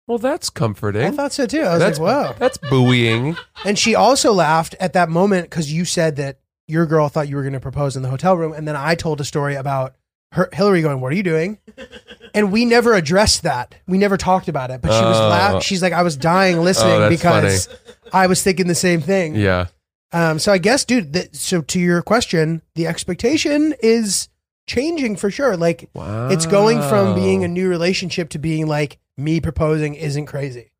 [0.06, 1.06] Well, that's comforting.
[1.06, 1.62] I thought so too.
[1.62, 2.34] I was that's like, Wow.
[2.38, 3.34] that's buoying.
[3.64, 7.36] And she also laughed at that moment because you said that your girl thought you
[7.36, 8.52] were going to propose in the hotel room.
[8.52, 9.94] And then I told a story about
[10.32, 11.58] her, Hillary going, What are you doing?
[12.34, 13.74] And we never addressed that.
[13.86, 14.80] We never talked about it.
[14.82, 15.28] But she was Oh.
[15.28, 15.60] laughing.
[15.60, 17.68] She's like, I was dying oh, listening Oh, that's because
[18.12, 19.34] I was thinking the same thing.
[19.34, 19.66] Yeah.
[20.12, 21.12] Um, so I guess, dude.
[21.14, 24.28] That, so to your question, the expectation is
[24.66, 25.56] changing for sure.
[25.56, 26.28] Like Wow.
[26.28, 30.72] it's going from being a new relationship to being like me proposing isn't crazy.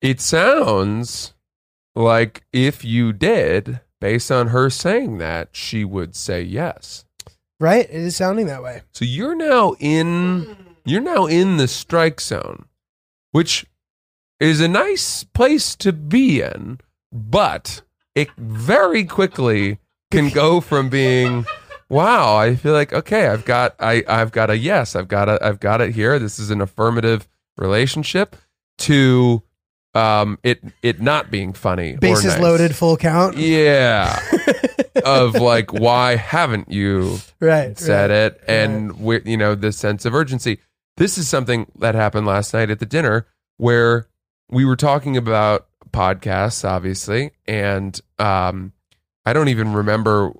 [0.00, 1.34] It sounds
[1.94, 7.04] like if you did, based on her saying that, she would say yes.
[7.58, 7.84] Right?
[7.84, 8.82] It is sounding that way.
[8.92, 10.56] So you're now in
[10.86, 12.64] you're now in the strike zone,
[13.32, 13.66] which
[14.38, 16.78] is a nice place to be in,
[17.12, 17.82] but
[18.14, 19.78] it very quickly
[20.10, 21.46] can go from being
[21.88, 25.38] wow, I feel like okay, I've got I I've got a yes, I've got a
[25.44, 26.18] I've got it here.
[26.18, 28.36] This is an affirmative relationship
[28.78, 29.42] to
[29.94, 31.96] um it it not being funny.
[31.96, 32.40] Bases nice.
[32.40, 33.36] loaded, full count.
[33.36, 34.18] Yeah.
[35.04, 37.78] of like why haven't you Right.
[37.78, 38.16] said right.
[38.16, 40.58] it and we you know the sense of urgency
[40.98, 44.08] this is something that happened last night at the dinner where
[44.50, 47.32] we were talking about podcasts obviously.
[47.46, 48.72] And um
[49.26, 50.32] i don't even remember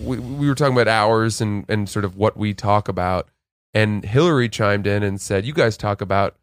[0.00, 3.28] we, we were talking about hours and and sort of what we talk about.
[3.74, 6.36] And hillary chimed in and said you guys talk about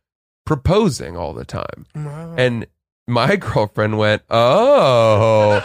[0.46, 1.86] proposing all the time.
[1.96, 2.36] Wow.
[2.38, 2.68] and
[3.08, 5.62] my girlfriend went, "Oh,"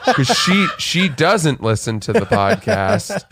[0.06, 3.24] because she she doesn't listen to the podcast,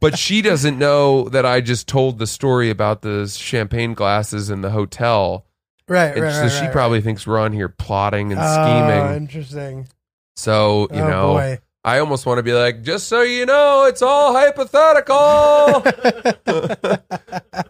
[0.00, 4.62] but she doesn't know that I just told the story about the champagne glasses in
[4.62, 5.44] the hotel,
[5.90, 9.12] right, and right, so right, she right, probably thinks we're on here plotting and scheming.
[9.12, 9.88] Oh, interesting.
[10.36, 11.58] so you oh, know, boy.
[11.82, 15.82] I almost want to be like, just so you know, it's all hypothetical.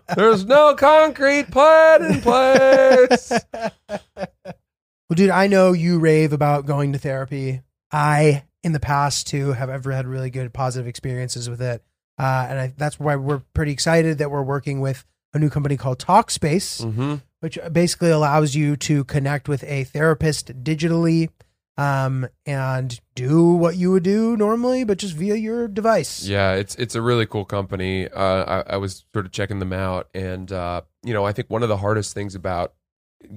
[0.17, 3.33] There's no concrete plan in place.
[5.11, 7.63] Well, dude, I know you rave about going to therapy.
[7.93, 11.83] I, in the past, too, have ever had really good positive experiences with it.
[12.19, 15.77] Uh, and I, that's why we're pretty excited that we're working with a new company
[15.77, 17.17] called Talkspace, Mm-hmm.
[17.41, 21.31] Which basically allows you to connect with a therapist digitally
[21.77, 26.25] um, and do what you would do normally, but just via your device.
[26.27, 28.09] Yeah, it's it's a really cool company.
[28.09, 31.49] Uh, I, I was sort of checking them out, and uh, you know, I think
[31.49, 32.75] one of the hardest things about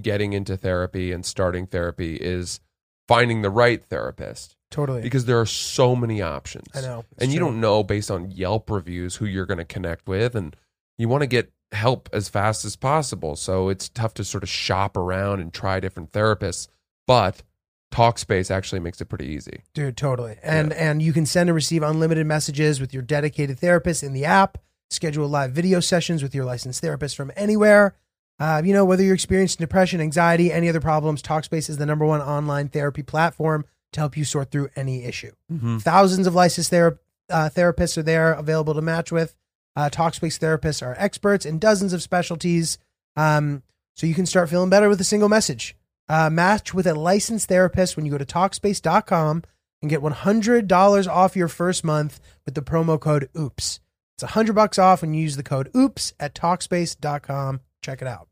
[0.01, 2.59] getting into therapy and starting therapy is
[3.07, 5.01] finding the right therapist Totally.
[5.01, 6.67] because there are so many options.
[6.73, 7.05] I know.
[7.17, 10.55] And you don't know based on Yelp reviews who you're going to connect with, and
[10.97, 13.35] you want to get help as fast as possible.
[13.35, 16.67] So it's tough to sort of shop around and try different therapists,
[17.07, 17.43] but
[17.91, 19.61] Talkspace actually makes it pretty easy.
[19.73, 20.37] dude totally.
[20.41, 24.25] And and you can send and receive unlimited messages with your dedicated therapist in the
[24.25, 24.57] app
[24.89, 27.95] schedule live video sessions with your licensed therapist from anywhere.
[28.39, 32.05] Uh, you know whether you're experiencing depression anxiety any other problems talkspace is the number
[32.05, 35.31] one online therapy platform to help you sort through any issue.
[35.79, 36.97] Thousands of licensed thera-
[37.29, 39.35] uh, therapists are there available to match with
[39.75, 42.77] uh, talkspace therapists are experts in dozens of specialties
[43.15, 43.63] um,
[43.95, 45.75] so you can start feeling better with a single message
[46.09, 49.43] uh, match with a licensed therapist when you go to talkspace.com
[49.81, 53.79] and get $100 off your first month with the promo code OOPS.
[54.15, 57.61] It's 100 bucks off when you use the code OOPS at talkspace.com.
[57.81, 58.27] Check it out.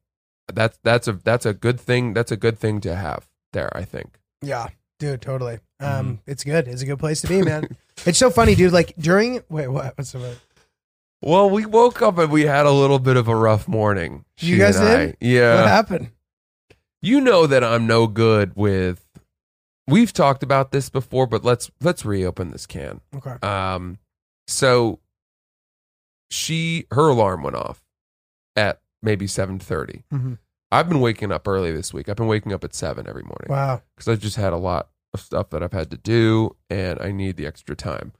[0.53, 2.13] That's that's a that's a good thing.
[2.13, 3.75] That's a good thing to have there.
[3.75, 4.19] I think.
[4.41, 4.67] Yeah,
[4.99, 5.59] dude, totally.
[5.79, 6.67] Um, It's good.
[6.67, 7.77] It's a good place to be, man.
[8.05, 8.73] it's so funny, dude.
[8.73, 9.97] Like during, wait, what?
[9.97, 10.35] What's the
[11.21, 14.25] Well, we woke up and we had a little bit of a rough morning.
[14.39, 15.17] You guys did?
[15.21, 15.55] Yeah.
[15.61, 16.11] What happened?
[17.01, 19.05] You know that I'm no good with.
[19.87, 23.01] We've talked about this before, but let's let's reopen this can.
[23.15, 23.35] Okay.
[23.47, 23.97] Um,
[24.47, 24.99] so
[26.29, 27.83] she her alarm went off
[28.55, 30.03] at maybe seven thirty.
[30.13, 30.37] Mhm.
[30.71, 32.07] I've been waking up early this week.
[32.07, 33.81] I've been waking up at seven every morning Wow.
[33.95, 37.11] because I've just had a lot of stuff that I've had to do, and I
[37.11, 38.13] need the extra time.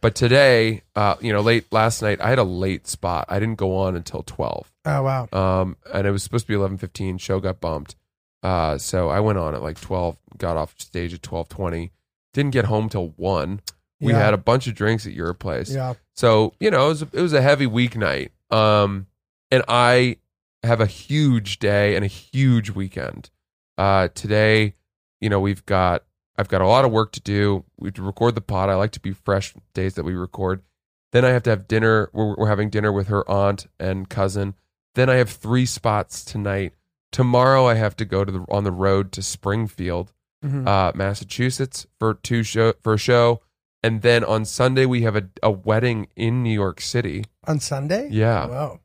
[0.00, 3.26] But today, uh, you know, late last night, I had a late spot.
[3.28, 4.70] I didn't go on until twelve.
[4.84, 5.28] Oh, wow.
[5.32, 7.16] Um, and it was supposed to be eleven fifteen.
[7.18, 7.96] Show got bumped.
[8.42, 10.18] Uh, so I went on at like twelve.
[10.36, 11.92] Got off stage at twelve twenty.
[12.34, 13.60] Didn't get home till one.
[14.00, 14.18] We Yeah.
[14.18, 15.72] had a bunch of drinks at your place.
[15.72, 15.94] Yeah.
[16.14, 18.30] So you know, it was it was a heavy weeknight.
[18.50, 19.06] Um,
[19.50, 20.18] and I
[20.62, 23.30] have a huge day and a huge weekend.
[23.78, 24.74] Uh, today,
[25.20, 26.04] you know, we've got
[26.36, 27.64] I've got a lot of work to do.
[27.78, 28.68] We have to record the pod.
[28.68, 30.62] I like to be fresh days that we record.
[31.12, 32.10] Then I have to have dinner.
[32.12, 34.54] We're, we're having dinner with her aunt and cousin.
[34.96, 36.74] Then I have three spots tonight.
[37.12, 40.12] Tomorrow I have to go to the on the road to Springfield,
[40.44, 40.66] Mhm.
[40.66, 43.40] uh, Massachusetts for two show for a show,
[43.84, 47.24] and then on Sunday we have a, a wedding in New York City.
[47.46, 48.08] On Sunday?
[48.10, 48.80] Yeah, Wow.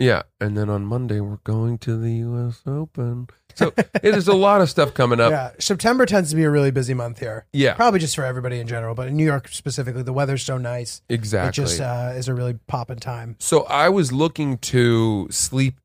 [0.00, 2.62] Yeah, and then on Monday we're going to the U.S.
[2.66, 3.28] Open.
[3.54, 3.72] So
[4.02, 5.30] it is a lot of stuff coming up.
[5.38, 5.50] yeah.
[5.58, 7.46] September tends to be a really busy month here.
[7.52, 10.56] Yeah, Probably just for everybody in general, but in New York specifically, the weather's so
[10.58, 11.02] nice.
[11.08, 11.48] exactly.
[11.64, 13.36] It just uh, is a really popping time.
[13.38, 15.78] So I was looking to sleep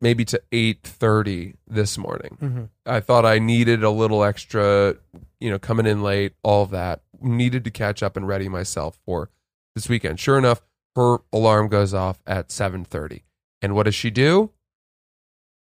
[0.00, 2.38] maybe to 8:30 this morning.
[2.40, 2.68] Mhm.
[2.86, 4.96] I thought I needed a little extra,
[5.40, 7.02] you know, coming in late, all that.
[7.20, 9.30] Needed to catch up and ready myself for
[9.76, 10.18] this weekend.
[10.20, 10.60] Sure enough,
[10.96, 13.22] her alarm goes off at 7:30.
[13.62, 14.50] And what does she do?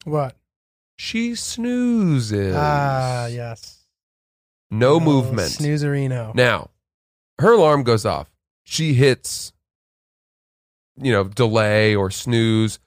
[0.05, 0.37] What?
[0.99, 2.55] She snoozes.
[2.57, 3.85] Ah, yes.
[4.71, 5.51] No Oh, movement.
[5.51, 6.35] Snoozerino.
[6.35, 6.71] Now,
[7.41, 8.31] her alarm goes off.
[8.65, 9.53] She hits,
[10.97, 12.79] you know, delay or snooze.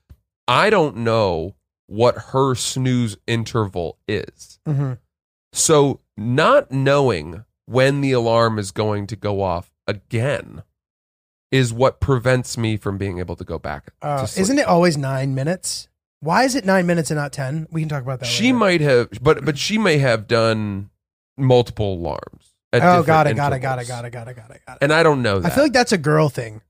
[0.47, 1.55] I don't know
[1.87, 4.59] what her snooze interval is.
[4.67, 4.99] Mhm.
[5.53, 10.63] So, not knowing when the alarm is going to go off again
[11.51, 13.91] is what prevents me from being able to go back.
[14.01, 15.87] Uh, to isn't it always nine minutes?
[16.21, 17.67] Why is it nine minutes and not ten?
[17.71, 18.25] We can talk about that.
[18.27, 18.57] She later.
[18.57, 20.89] might have, but but she may have done
[21.37, 22.53] multiple alarms.
[22.73, 24.77] Oh, got it, got it, got it, got it, got it, got it, got it.
[24.81, 26.61] And I don't know I feel like that's a girl thing.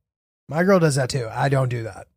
[0.50, 1.28] My girl does that too.
[1.32, 2.08] I don't do that.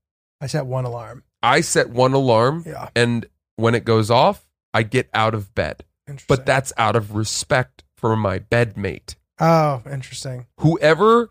[0.40, 1.22] I set one alarm.
[1.42, 2.88] I set one alarm, Yeah.
[2.96, 5.84] and when it goes off, I get out of bed.
[6.08, 6.34] Interesting.
[6.34, 9.16] But that's out of respect for my bedmate.
[9.40, 10.46] oh, interesting.
[10.60, 11.30] Whoever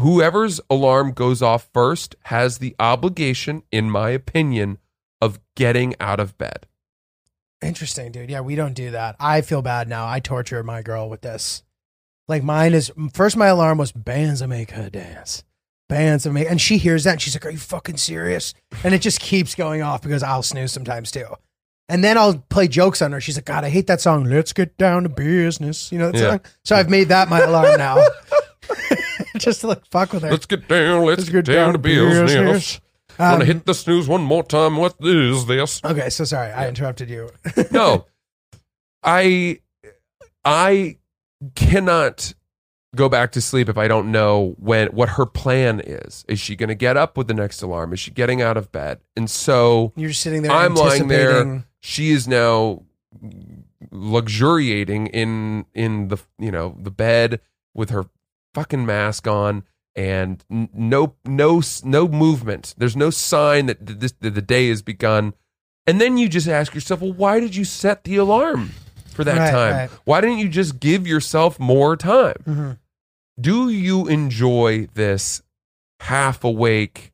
[0.00, 4.78] whoever's alarm goes off first has the obligation, in my opinion,
[5.20, 6.66] of getting out of bed.
[7.62, 8.30] Interesting, dude.
[8.30, 9.16] Yeah, we don't do that.
[9.20, 10.08] I feel bad now.
[10.08, 11.62] I torture my girl with this.
[12.26, 13.36] Like mine is first.
[13.36, 15.44] My alarm was bands that make her dance,
[15.88, 18.94] bands that make, and she hears that and she's like, "Are you fucking serious?" And
[18.94, 21.26] it just keeps going off because I'll snooze sometimes too.
[21.88, 23.20] And then I'll play jokes on her.
[23.20, 24.24] She's like, "God, I hate that song.
[24.24, 26.30] Let's get down to business." You know that Yeah.
[26.30, 26.40] song.
[26.64, 27.96] So I've made that my alarm now,
[29.44, 30.30] just to like fuck with her.
[30.30, 31.04] Let's get down.
[31.04, 32.80] Let's, get, down, to business.
[33.18, 34.76] Want Um, to hit the snooze one more time?
[34.76, 35.80] What is this?
[35.84, 37.30] Okay, so sorry, I interrupted you.
[37.70, 38.06] no
[39.02, 39.58] i
[40.44, 40.98] i
[41.54, 42.34] cannot
[42.94, 46.54] go back to sleep if i don't know when what her plan is is she
[46.54, 49.30] going to get up with the next alarm is she getting out of bed and
[49.30, 50.52] so You're sitting there.
[50.52, 52.82] i'm lying there anticipating- she is now
[53.90, 57.40] luxuriating in in the you know the bed
[57.74, 58.04] with her
[58.54, 59.64] fucking mask on
[59.96, 65.34] and no no no movement there's no sign that this that the day has begun
[65.86, 68.70] and then you just ask yourself well why did you set the alarm
[69.06, 69.90] for that Right, time right.
[70.04, 72.78] why didn't you just give yourself more time Mhm.
[73.40, 75.42] do you enjoy this
[76.00, 77.12] half awake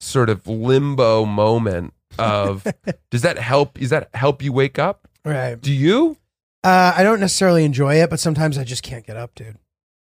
[0.00, 2.66] sort of limbo moment of
[3.10, 5.60] does that help is that help you wake up Right.
[5.60, 6.16] do you
[6.64, 9.56] Uh, I don't necessarily enjoy it, but sometimes I just can't get up, dude.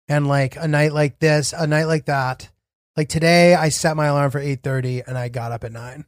[0.09, 2.51] And like a night like this, a night like that,
[2.97, 6.05] like today, I set my alarm for eight thirty, and I got up at nine.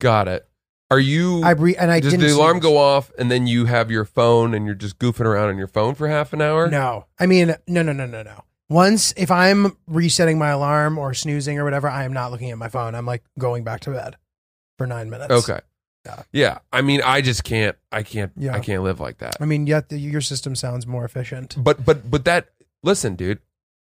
[0.00, 0.46] got it
[0.90, 3.90] are you I bre- and I does the alarm go off and then you have
[3.92, 7.06] your phone and you're just goofing around on your phone for half an hour No,
[7.18, 8.42] I mean, no, no, no, no, no.
[8.68, 12.58] Once if I'm resetting my alarm or snoozing or whatever, I am not looking at
[12.58, 12.94] my phone.
[12.96, 14.16] I'm like going back to bed
[14.78, 15.30] for nine minutes.
[15.48, 15.60] okay
[16.06, 16.22] Yeah.
[16.32, 18.54] yeah i mean i just can't i can't Yeah.
[18.56, 21.54] i can't live like that I mean, yet the, your system sounds more efficient.
[21.62, 22.48] but but but that
[22.82, 23.38] listen dude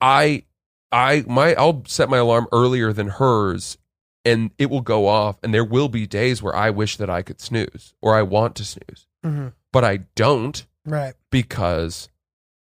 [0.01, 0.43] i
[0.91, 3.77] i my i'll set my alarm earlier than hers
[4.25, 7.21] and it will go off and there will be days where i wish that i
[7.21, 11.13] could snooze or i want to snooze hmm but i don't Right.
[11.31, 12.09] because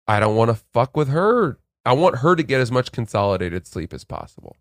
[0.08, 3.66] i don't want to fuck with her i want her to get as much consolidated
[3.66, 4.56] sleep as possible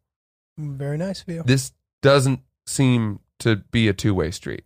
[0.57, 1.43] Very nice of you.
[1.45, 4.65] this doesn't seem to be a two-way street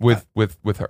[0.00, 0.88] with with with her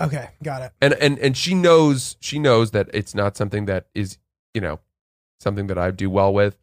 [0.00, 0.72] Okay, got it.
[0.80, 4.18] and and and she knows she knows that it's not something that is
[4.54, 4.80] you know
[5.40, 6.56] something that I do well with.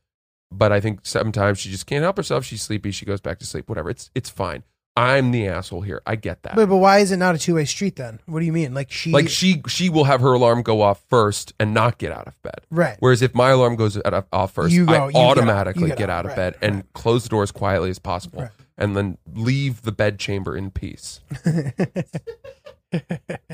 [0.51, 2.43] But I think sometimes she just can't help herself.
[2.43, 2.89] She's sleepy.
[2.91, 3.89] She goes back to sleep whatever.
[3.89, 4.63] It's it's fine.
[4.97, 6.01] I'm the asshole here.
[6.05, 6.55] I get that.
[6.55, 8.19] But, but why is it not a two way street then?
[8.25, 8.73] What do you mean?
[8.73, 12.11] Like she, like she she will have her alarm go off first and not get
[12.11, 12.61] out of bed.
[12.71, 12.97] Right?
[12.99, 15.27] whereas if my alarm goes out of- off first You go- I you get out-
[15.37, 16.93] automatically get, out, out, of right, bed and right.
[16.93, 18.51] close the door as quietly as possible Right.
[18.77, 21.21] and then leave the bed chamber in peace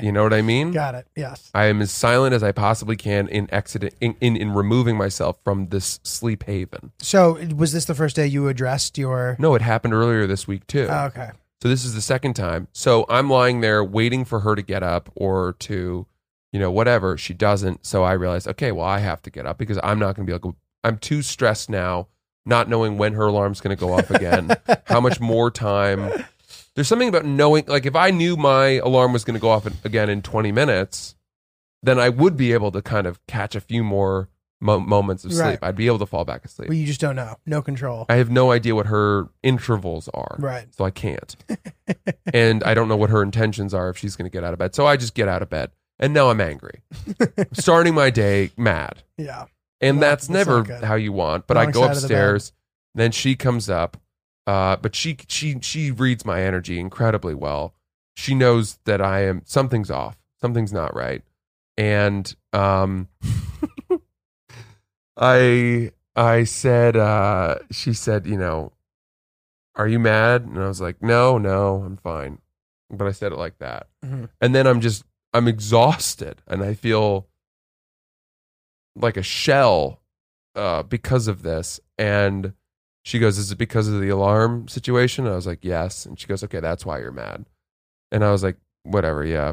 [0.00, 1.06] you know what I mean got it.
[1.14, 1.50] Yes.
[1.54, 5.38] I am as silent as I possibly can in exiting in, in, in removing myself
[5.44, 6.92] from this sleep haven.
[7.00, 9.36] So was this the first day you addressed your?
[9.38, 10.86] No, it happened earlier this week too.
[10.90, 11.30] Oh, okay.
[11.62, 12.68] so this is the second time.
[12.72, 16.06] So I'm lying there waiting for her to get up or to,
[16.52, 17.18] you know, whatever.
[17.18, 17.84] She doesn't.
[17.84, 20.30] So I realize, okay, well, I have to get up because I'm not going to
[20.30, 20.58] be able to.
[20.84, 22.08] I'm too stressed now,
[22.44, 24.56] not knowing when her alarm's going to go off again,
[24.86, 26.24] how much more time.
[26.76, 29.66] There's something about knowing, like, if I knew my alarm was going to go off
[29.84, 31.16] again in 20 minutes,
[31.82, 34.28] then I would be able to kind of catch a few more
[34.60, 35.42] mo- moments of sleep.
[35.44, 35.58] Right.
[35.62, 36.68] I'd be able to fall back asleep.
[36.68, 37.36] But you just don't know.
[37.46, 38.06] No control.
[38.08, 40.36] I have no idea what her intervals are.
[40.38, 40.66] Right.
[40.74, 41.34] So I can't.
[42.34, 44.58] and I don't know what her intentions are if she's going to get out of
[44.58, 44.74] bed.
[44.74, 45.70] So I just get out of bed.
[45.98, 46.82] And now I'm angry.
[47.54, 49.02] Starting my day mad.
[49.16, 49.46] Yeah.
[49.80, 51.46] And Well, that's that's never how you want.
[51.46, 52.52] But Wrong I go upstairs.
[52.94, 53.96] Then she comes up.
[54.46, 57.74] Uh, but she she she reads my energy incredibly well.
[58.14, 60.16] She knows that I am something's off.
[60.40, 61.22] Something's not right.
[61.76, 63.08] And um
[65.16, 68.72] I I said uh she said, you know,
[69.74, 70.42] are you mad?
[70.42, 72.38] And I was like, no, no, I'm fine.
[72.90, 73.88] But I said it like that.
[74.04, 74.28] Mhm.
[74.40, 77.26] And then I'm just I'm exhausted and I feel
[78.94, 80.00] like a shell
[80.54, 82.52] uh because of this and
[83.06, 85.26] she goes, Is it because of the alarm situation?
[85.26, 86.06] And I was like, Yes.
[86.06, 87.46] And she goes, Okay, that's why you're mad.
[88.10, 89.52] And I was like, Whatever, yeah.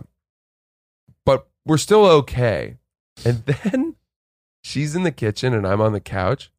[1.24, 2.78] But we're still okay.
[3.24, 3.96] And then
[4.64, 6.52] she's in the kitchen and I'm on the couch.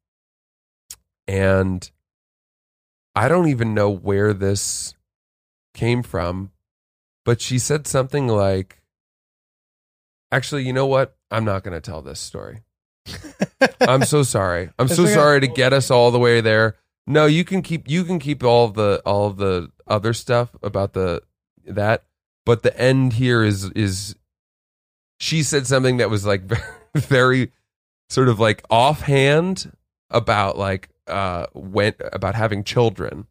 [1.27, 1.91] And
[3.13, 4.93] I don't even know where this
[5.73, 6.51] came from,
[7.25, 8.81] but she said something like,
[10.31, 11.17] Actually, you know what?
[11.29, 12.61] I'm not going to tell this story.
[13.81, 14.69] I'm so sorry.
[14.79, 16.77] I'm so sorry to get us all the way there.
[17.07, 21.21] No, you can keep you can keep all the all the other stuff about the
[21.67, 22.03] that,
[22.45, 24.15] but the end here is is
[25.19, 26.43] she said something that was like
[26.95, 27.51] very
[28.09, 29.71] sort of like offhand
[30.09, 33.27] about like uh when about having children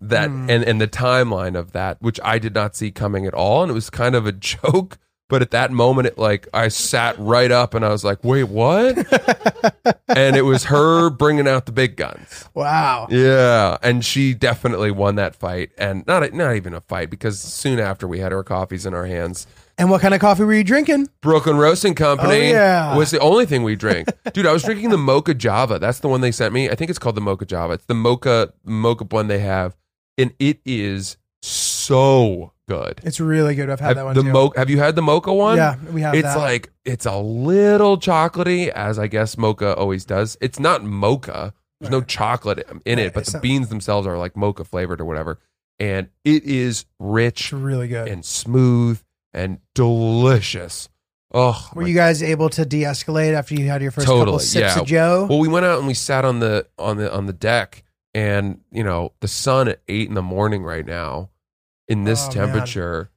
[0.00, 0.48] that Hmm.
[0.50, 3.70] and and the timeline of that which I did not see coming at all and
[3.70, 4.98] it was kind of a joke
[5.30, 8.44] But at that moment, it like I sat right up and I was like, "Wait,
[8.44, 8.98] what?"
[10.08, 12.48] and it was her bringing out the big guns.
[12.52, 13.06] Wow.
[13.10, 17.78] Yeah, and she definitely won that fight, and not not even a fight because soon
[17.80, 19.46] after we had our coffees in our hands.
[19.78, 21.08] And what kind of coffee were you drinking?
[21.22, 22.96] Brooklyn Roasting Company Oh, yeah.
[22.96, 24.08] was the only thing we drink.
[24.34, 25.78] Dude, I was drinking the Mocha Java.
[25.78, 26.68] That's the one they sent me.
[26.68, 27.74] I think it's called the Mocha Java.
[27.74, 29.74] It's the Mocha Mocha blend they have,
[30.18, 33.00] and it is so good.
[33.02, 33.68] It's really good.
[33.68, 34.32] I've had Have, that one the too.
[34.32, 35.56] mo- have you had the Mocha one?
[35.56, 36.38] Yeah, we have It's that.
[36.38, 40.36] like it's a little chocolatey, as I guess Mocha always does.
[40.40, 41.52] It's not Mocha.
[41.80, 45.38] There's no chocolate in it, but the beans themselves are like Mocha flavored or whatever,
[45.78, 48.06] and it is rich It's really good.
[48.08, 49.00] and smooth
[49.32, 50.88] and delicious.
[51.32, 54.42] Oh, Were my you guys able to de-escalate after you had your first couple Totally,
[54.42, 54.80] sips yeah.
[54.80, 55.26] of Joe?
[55.30, 57.82] Well, we went out and we sat on the on the on the deck,
[58.14, 61.29] and you know the sun at eight in the morning right now,
[61.90, 62.32] in this Oh, man.
[62.48, 63.10] temperature.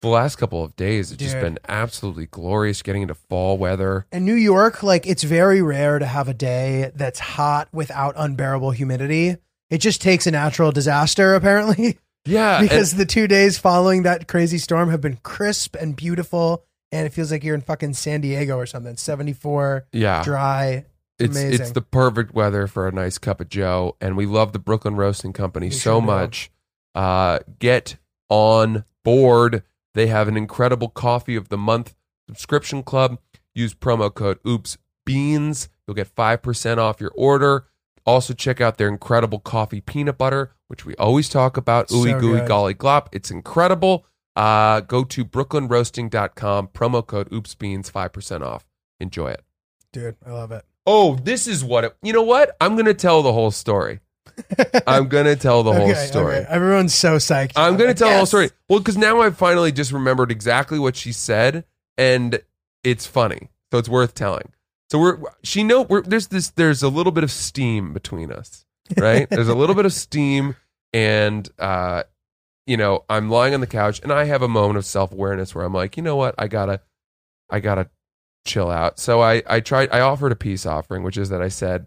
[0.00, 1.42] The last couple of days, it's just Dude.
[1.42, 2.82] been absolutely glorious.
[2.82, 4.06] Getting into fall weather.
[4.12, 8.70] In New York, like it's very rare to have a day that's hot without unbearable
[8.70, 9.38] humidity.
[9.70, 14.28] It just takes a natural disaster, apparently, Yeah, and- because the two days following that
[14.28, 18.20] crazy storm have been crisp and beautiful, and it feels like you're in fucking San
[18.20, 18.96] Diego or something.
[18.96, 20.84] Seventy four, yeah, dry.
[21.18, 21.60] it's amazing.
[21.60, 24.94] it's the perfect weather for a nice cup of Joe, and we love the Brooklyn
[24.94, 26.06] Roasting Company We so sure do.
[26.06, 26.50] much.
[26.94, 27.96] Uh, get
[28.28, 29.62] on board.
[29.94, 31.94] They have an incredible coffee of the month
[32.28, 33.18] subscription club.
[33.54, 35.68] Use promo code Oops Beans.
[35.86, 37.66] You'll get five percent off your order.
[38.06, 41.90] Also, check out their incredible coffee peanut butter, which we always talk about.
[41.90, 42.48] So Ooey gooey good.
[42.48, 43.08] golly glop.
[43.12, 44.06] It's incredible.
[44.36, 46.68] Uh, go to brooklynroasting.com.
[46.68, 48.66] Promo code Oops Beans, five percent off.
[49.00, 49.42] Enjoy it.
[49.92, 50.64] Dude, I love it.
[50.86, 51.96] Oh, this is what it.
[52.02, 52.56] You know what?
[52.60, 54.00] I'm going to tell the whole story.
[54.86, 56.36] I'm going to tell the whole Okay, story.
[56.36, 56.46] okay.
[56.48, 57.52] Everyone's so psyched.
[57.56, 58.28] I'm going to Like, tell the whole yes.
[58.28, 58.50] story.
[58.68, 61.64] Well, because now I've finally just remembered exactly what she said,
[61.96, 62.40] and
[62.84, 64.52] it's funny, so it's worth telling.
[64.90, 68.64] So we're she know we're there's this there's a little bit of steam between us,
[68.96, 69.28] right?
[69.30, 70.56] there's a little bit of steam,
[70.94, 72.04] and uh,
[72.66, 75.54] you know, I'm lying on the couch, and I have a moment of self awareness
[75.54, 76.80] where I'm like, you know what, I gotta,
[77.50, 77.90] I gotta
[78.46, 78.98] chill out.
[78.98, 81.86] So I I tried I offered a peace offering, which is that I said,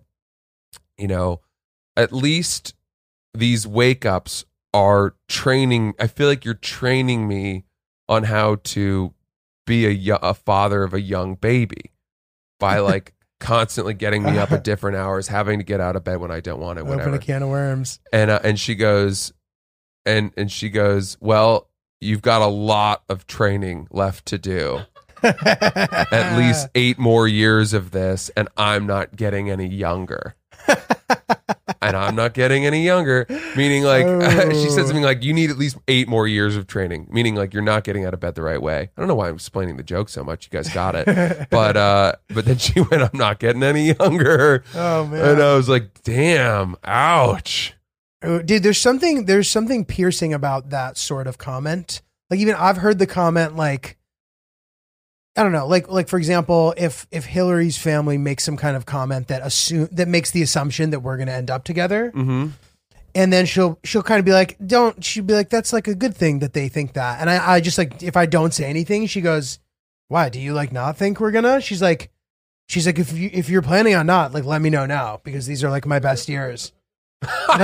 [0.99, 1.39] you know,
[1.95, 2.73] at least
[3.33, 5.93] these wake ups are training.
[5.99, 7.65] I feel like you're training me
[8.07, 9.13] on how to
[9.65, 11.91] be a, a father of a young baby
[12.59, 16.17] by like constantly getting me up at different hours, having to get out of bed
[16.17, 17.99] when I don't want to, Open a can of worms.
[18.13, 19.33] And uh, and she goes,
[20.05, 21.69] and and she goes, well,
[21.99, 24.81] you've got a lot of training left to do.
[25.23, 30.35] At least eight more years of this, and I'm not getting any younger.
[31.81, 33.25] And I'm not getting any younger,
[33.55, 34.05] meaning like
[34.51, 37.53] she said something like you need at least eight more years of training, meaning like
[37.53, 38.89] you're not getting out of bed the right way.
[38.95, 40.45] I don't know why I'm explaining the joke so much.
[40.51, 44.63] You guys got it, but uh, but then she went, I'm not getting any younger,
[44.75, 45.29] Oh man.
[45.29, 47.73] and I was like, damn, ouch.
[48.23, 52.77] Oh, dude there's something there's something piercing about that sort of comment like even i've
[52.77, 53.97] heard the comment like
[55.35, 58.85] i don't know like like for example if if hillary's family makes some kind of
[58.85, 62.47] comment that assume that makes the assumption that we're going to end up together Mm-hmm.
[63.15, 65.95] and then she'll she'll kind of be like don't she'll be like that's like a
[65.95, 68.65] good thing that they think that and i i just like if i don't say
[68.65, 69.59] anything she goes
[70.09, 72.11] why do you like not think we're gonna she's like
[72.67, 75.45] she's like if you if you're planning on not like let me know now because
[75.47, 76.71] these are like my best years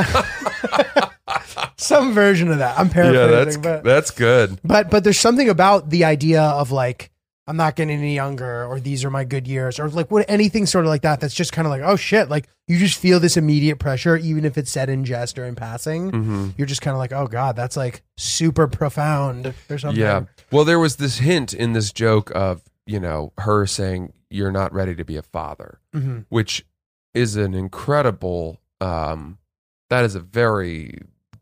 [1.78, 4.60] some version of that i'm Yeah, paraphrasing that's but that's good.
[4.64, 7.12] but but there's something about the idea of like
[7.48, 10.66] I'm not getting any younger or these are my good years or like what anything
[10.66, 13.20] sort of like that that's just kind of like oh shit like you just feel
[13.20, 16.50] this immediate pressure even if it's said in jest or in passing Mm-hmm.
[16.58, 20.24] you're just kind of like oh god that's like super profound or something Yeah.
[20.52, 24.74] Well, there was this hint in this joke of you know her saying you're not
[24.74, 26.26] ready to be a father, Mhm.
[26.30, 26.66] which
[27.14, 28.60] is an incredible.
[28.82, 29.38] Um,
[29.90, 31.00] that is a very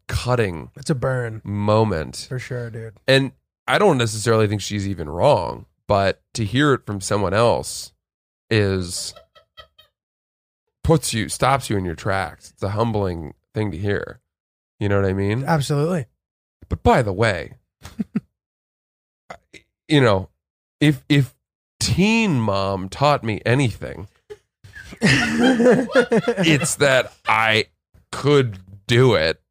[0.07, 3.31] cutting it's a burn moment, for sure dude and
[3.67, 7.93] I don't necessarily think she's even wrong, but to hear it from someone else
[8.49, 9.13] is
[10.83, 12.51] puts you stops you in your tracks.
[12.51, 14.19] It's a humbling thing to hear.
[14.79, 15.43] You know what I mean?
[15.45, 16.05] absolutely
[16.69, 17.57] But by the way,
[19.88, 20.29] you know,
[20.79, 21.36] if if
[21.79, 24.07] teen mom taught me anything,
[25.01, 27.67] it's that I
[28.11, 29.41] could do it.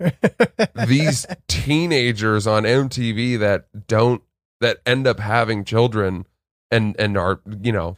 [0.86, 4.22] These teenagers on MTV that don't
[4.64, 6.26] that end up having children
[6.70, 7.96] and and are, you know,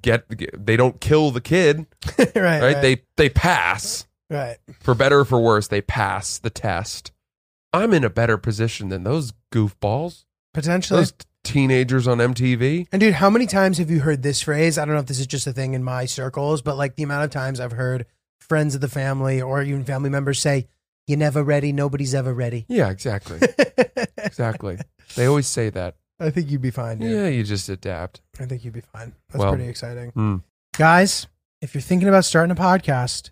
[0.00, 0.24] get
[0.56, 1.86] they don't kill the kid,
[2.18, 2.62] right right?
[2.62, 7.12] right They they pass right for better or for worse, they pass the test.
[7.72, 10.24] I'm in a better position than those goofballs.
[10.54, 12.86] potentially Those teenagers on MTV.
[12.92, 14.78] And dude, how many times have you heard this phrase?
[14.78, 17.02] I don't know if this is just a thing in my circles, but like the
[17.02, 18.06] amount of times I've heard
[18.40, 20.68] friends of the family or even family members say,
[21.06, 21.72] "You're never ready.
[21.72, 23.38] Nobody's ever ready." Yeah, exactly.
[24.18, 24.78] exactly.
[25.16, 25.96] They always say that.
[26.20, 27.10] I think you'd be fine, dude.
[27.10, 28.20] Yeah, you just adapt.
[28.38, 29.14] I think you'd be fine.
[29.30, 30.10] That's Well, pretty exciting.
[30.10, 30.36] hmm.
[30.76, 31.26] Guys,
[31.60, 33.30] if you're thinking about starting a podcast,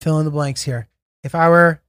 [0.00, 0.88] fill in the blanks here.
[1.22, 1.80] If I were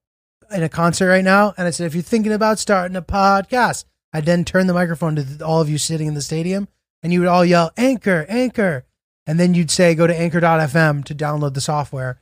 [0.52, 3.86] in a concert right now and I said, if you're thinking about starting a podcast,
[4.14, 6.68] I'd then turn the microphone to all of you sitting in the stadium
[7.02, 8.86] and you would all yell, Anchor, Anchor.
[9.28, 12.22] And then you'd say, go to anchor.fm to download the software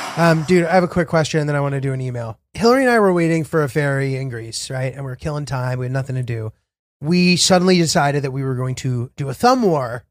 [0.17, 2.37] Um, dude, I have a quick question and then I want to do an email.
[2.53, 4.93] Hillary and I were waiting for a ferry in Greece, right?
[4.93, 5.79] And we are killing time.
[5.79, 6.51] We had nothing to do.
[6.99, 10.03] We suddenly decided that we were going to do a thumb war.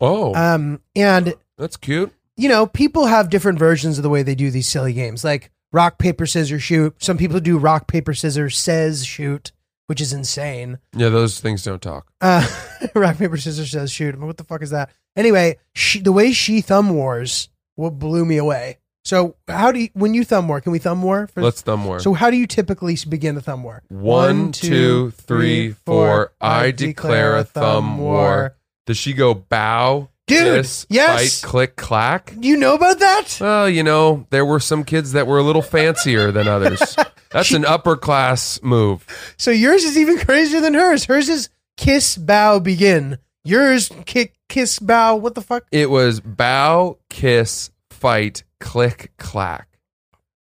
[0.00, 2.12] Oh, Um, and that's cute.
[2.36, 5.50] you know, people have different versions of the way they do these silly games, like
[5.72, 6.94] rock, paper, scissors, shoot.
[7.02, 9.52] Some people do rock, paper, scissors, says shoot,
[9.86, 10.78] which is insane.
[10.96, 12.10] Yeah, those things don't talk.
[12.20, 12.48] Uh,
[12.94, 14.18] rock, paper, scissors, says shoot.
[14.18, 14.90] What the fuck is that?
[15.14, 18.78] Anyway, she, the way she thumb wars, what blew me away.
[19.04, 21.26] So, how do you, when you thumb war, can we thumb war?
[21.26, 21.98] For, Let's thumb war.
[21.98, 23.82] So, how do you typically begin a thumb war?
[23.88, 26.32] One, two, three, four.
[26.40, 28.56] I declare a thumb war.
[28.86, 31.40] Does she go bow, Dude, kiss, yes.
[31.40, 32.34] fight, click, clack?
[32.40, 33.38] You know about that?
[33.40, 36.96] Well, you know, there were some kids that were a little fancier than others.
[37.30, 39.06] That's an upper class move.
[39.36, 41.04] So yours is even crazier than hers.
[41.06, 43.18] Hers is kiss, bow, begin.
[43.44, 45.16] Yours kick, kiss, bow.
[45.16, 45.64] What the fuck?
[45.72, 49.68] It was bow, kiss, fight, click, clack.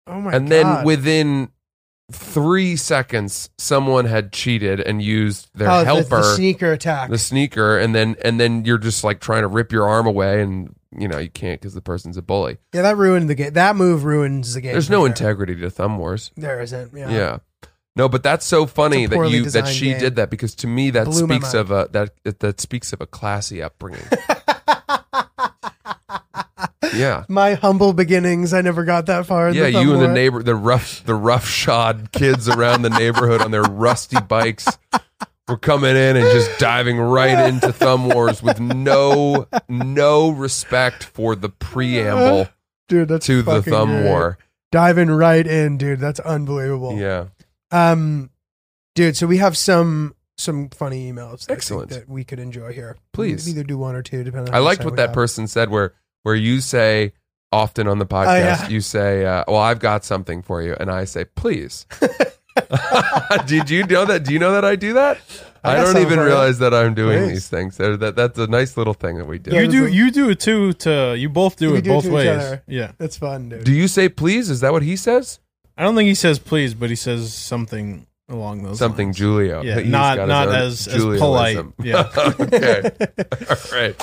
[0.07, 0.37] Oh my God.
[0.37, 0.51] and god!
[0.51, 1.49] then within
[2.11, 7.11] three seconds, someone had cheated and used their oh, the- helper, the, sneaker attack.
[7.11, 10.43] the sneaker, and then and then you're just like trying to rip your arm away,
[10.43, 12.59] and you know you can't because the person's a bully.
[12.75, 13.53] yeah, that ruined the game.
[13.53, 14.73] That move ruins the game.
[14.73, 16.31] There's no integrity to thumb wars.
[16.37, 16.93] There isn't.
[16.95, 17.11] Yeah.
[17.11, 17.39] Yeah.
[17.97, 19.99] No, but that's so funny that you that she game.
[19.99, 23.07] did that because to me that Blew speaks of a that- that speaks of a
[23.07, 24.07] classy upbringing.
[26.95, 27.25] yeah.
[27.29, 28.53] My humble beginnings.
[28.53, 29.51] I never got that far.
[29.51, 33.63] Yeah, you and the neighbor the rough the roughshod kids around the neighborhood on their
[33.63, 34.67] rusty bikes
[35.49, 41.35] were coming in and just diving right into thumb wars with no no respect for
[41.35, 42.49] the preamble
[42.89, 43.09] dude.
[43.09, 44.05] That's to the thumb great.
[44.05, 44.39] war.
[44.71, 46.01] Diving right in, dude.
[46.01, 46.99] That's unbelievable.
[46.99, 47.29] Yeah.
[47.71, 48.31] Um,
[48.95, 49.17] dude.
[49.17, 51.47] So we have some some funny emails.
[51.47, 51.91] that I think Excellent.
[51.91, 52.97] that we could enjoy here.
[53.13, 53.49] Please.
[53.49, 54.51] Either do one or two, depending.
[54.53, 55.95] on I liked what that person said where
[56.29, 57.13] where you say
[57.51, 58.69] often on the podcast Oh, yeah.
[58.69, 61.87] you say uh, well I've got something for you and I say please
[63.47, 65.19] did you know that do you know that I do that
[65.65, 67.29] I I, don't even realize that I'm doing Please.
[67.33, 70.11] these things That- that, that's a nice little thing that we do You do you
[70.11, 72.61] do it too to you both do We it do both to each ways.
[72.67, 72.93] Yeah.
[72.99, 73.65] That's fun, dude.
[73.65, 75.41] do you say please is that what he says
[75.77, 79.19] I don't think he says please, but he says something along those something lines.
[79.19, 81.65] Julio Yeah, He's not- not as- as polite.
[81.83, 82.11] Yeah.
[82.17, 82.91] okay
[83.51, 83.97] all right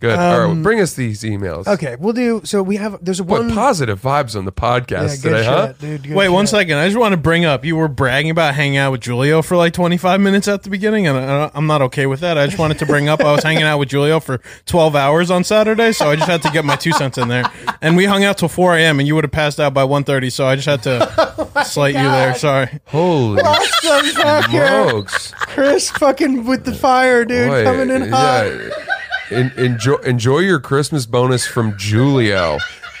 [0.00, 2.40] good all right well, Um, bring us these emails Okay, we'll do.
[2.44, 2.98] So we have.
[3.04, 3.52] There's a what one.
[3.54, 6.02] positive vibes on the yeah, podcast good today huh dude.
[6.04, 6.50] good Wait one shit.
[6.50, 6.78] second.
[6.78, 9.56] I just want to bring up you were bragging about hanging out with Julio for
[9.56, 12.36] like 25 minutes at the beginning, and I, I'm not okay with that.
[12.38, 15.30] I just wanted to bring up I was hanging out with Julio for 12 hours
[15.30, 17.44] on Saturday, so I just had to get my two cents in there.
[17.82, 18.98] And we hung out till 4 a.m.
[18.98, 22.00] and you would have passed out by 1:30, so I just had to slight you
[22.02, 22.34] there.
[22.34, 22.80] Sorry.
[22.86, 24.90] holy Awesome, fucker.
[24.90, 28.46] smokes Chris fucking with the fire, dude, Boy, coming in hot.
[28.46, 28.68] yeah.
[29.30, 32.58] En- enjoy enjoy your Christmas bonus from Julio.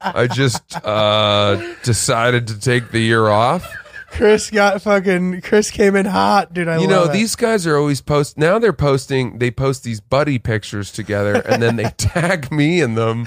[0.00, 3.66] I just uh, decided to take the year off.
[4.10, 5.40] Chris got fucking.
[5.40, 6.68] Chris came in hot, dude.
[6.68, 7.14] I you know, love it.
[7.14, 8.38] these guys are always post.
[8.38, 9.38] Now they're posting.
[9.38, 13.26] They post these buddy pictures together, and then they tag me in them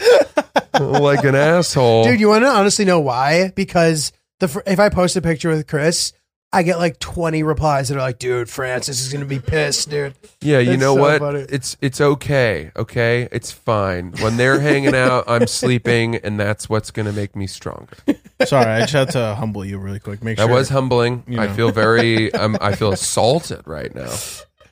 [0.74, 2.06] like an asshole.
[2.06, 2.20] dude.
[2.22, 3.52] You want to honestly know why?
[3.56, 6.14] Because the fir- if I post a picture with Chris,
[6.54, 10.16] I get like 20 replies that are like, "Dude, Francis is gonna be pissed, dude."
[10.42, 11.20] Yeah, you It's know so what?
[11.20, 11.40] funny.
[11.50, 12.72] It's it's okay.
[12.76, 14.14] Okay, it's fine.
[14.22, 17.98] When they're hanging out, I'm sleeping, and that's what's going to make me stronger.
[18.46, 20.24] Sorry, I just had to humble you really quick.
[20.24, 21.24] Make That sure was humbling.
[21.28, 21.54] You I know.
[21.54, 22.34] feel very.
[22.38, 24.14] Um, I feel assaulted right now.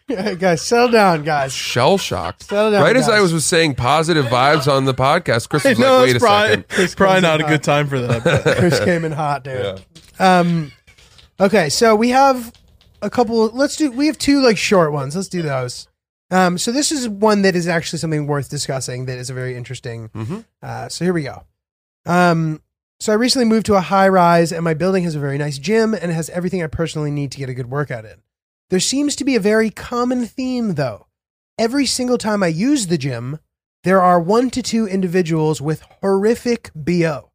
[0.08, 1.52] Yeah, guys, settle down, guys.
[1.52, 2.44] Shell shocked.
[2.44, 5.80] Settle down, Right as I was, was saying positive vibes on the podcast, Chris was
[5.80, 6.66] no, like, "Wait it's a probably, second.
[6.84, 8.24] it's probably not a good time for that.
[8.24, 9.82] but- Chris came in hot, dude.
[10.20, 10.72] Um,
[11.40, 12.54] okay, so we have
[13.02, 13.48] a couple.
[13.48, 13.92] Let's do.
[13.92, 15.16] We have two like short ones.
[15.16, 15.88] Let's do those.
[16.32, 19.06] Um, so this is one that is actually something worth discussing.
[19.06, 20.10] That is a very interesting.
[20.10, 20.46] Mhm.
[20.62, 21.44] Uh, so here we go.
[22.06, 22.62] Um,
[23.00, 25.58] so I recently moved to a high rise, and my building has a very nice
[25.58, 28.22] gym and it has everything I personally need to get a good workout in.
[28.70, 31.06] There seems to be a very common theme, though.
[31.60, 33.40] Every single time I use the gym,
[33.84, 37.32] there are one to two individuals with horrific bo.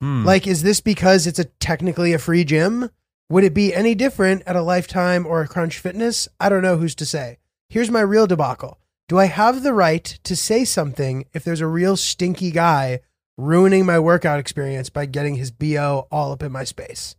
[0.00, 0.24] Hmm.
[0.24, 2.88] Like, is this because it's a technically a free gym?
[3.30, 6.28] Would it be any different at a Lifetime or a Crunch Fitness?
[6.38, 7.38] I don't know who's to say.
[7.68, 8.78] Here's my real debacle.
[9.08, 13.00] Do I have the right to say something if there's a real stinky guy
[13.36, 17.16] ruining my workout experience by getting his BO all up in my space?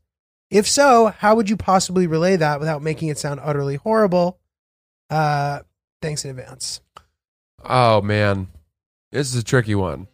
[0.52, 4.40] If so, how would you possibly relay that without making it sound utterly horrible?
[5.10, 5.62] Uh,
[6.02, 6.82] thanks in advance.
[7.64, 8.48] oh man,
[9.12, 10.08] this is a tricky one.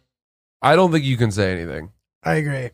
[0.62, 1.92] I don't think you can say anything.
[2.22, 2.70] I agree.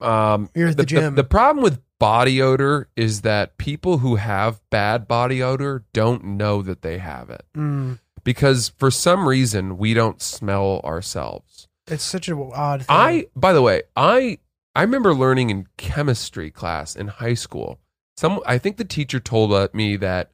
[0.00, 1.14] Um, You're at the gym.
[1.14, 6.62] The, problem with body odor is that people who have bad body odor don't know
[6.62, 11.68] that they have it Mm, because for some reason we don't smell ourselves.
[11.88, 12.86] it's such an odd thing.
[12.96, 14.38] I, by the way, I
[14.74, 17.78] I remember learning in chemistry class in high school.
[18.18, 20.32] Some, I think the teacher told uh, me that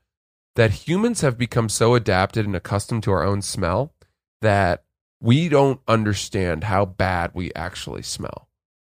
[0.57, 3.93] that humans have become so adapted and accustomed to our own smell
[4.41, 4.83] that
[5.21, 8.49] we don't understand how bad we actually smell,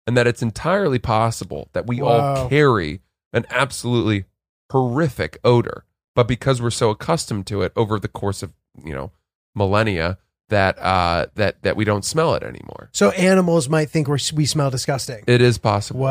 [0.09, 2.09] and that it's entirely possible that we Wow.
[2.09, 3.01] all carry
[3.35, 4.25] an absolutely
[4.73, 5.85] horrific odor,
[6.17, 8.53] but because we're so accustomed to it over the course of
[8.85, 9.13] you know
[9.55, 10.17] millennia
[10.49, 12.89] that uh that that we don't smell it anymore.
[12.93, 15.23] so animals might think we're, we smell disgusting.
[15.27, 16.01] It is possible.
[16.07, 16.09] Yeah.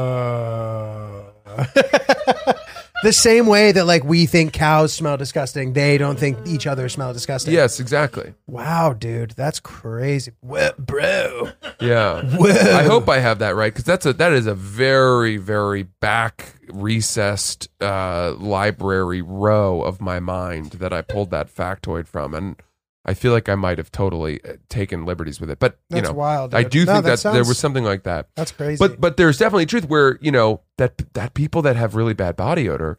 [0.00, 1.32] Whoa.
[3.02, 6.88] the same way that like we think cows smell disgusting, they don't think each other
[6.88, 7.54] smell disgusting.
[7.54, 8.34] Yes, exactly.
[8.46, 10.32] Wow, dude, that's crazy.
[10.42, 11.50] Bro.
[11.80, 12.22] Yeah.
[12.22, 12.48] Whoa.
[12.48, 16.54] I hope I have that right because that's a that is a very very back
[16.68, 22.56] recessed uh, library row of my mind that I pulled that factoid from, and
[23.04, 25.58] I feel like I might have totally uh, taken liberties with it.
[25.58, 26.54] But you That's know, wild.
[26.54, 28.28] I do No, think that, that there was something like that.
[28.36, 28.78] That's crazy.
[28.78, 32.36] But but there's definitely truth where you know that that people that have really bad
[32.36, 32.98] body odor,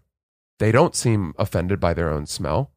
[0.60, 2.72] they don't seem offended by their own smell,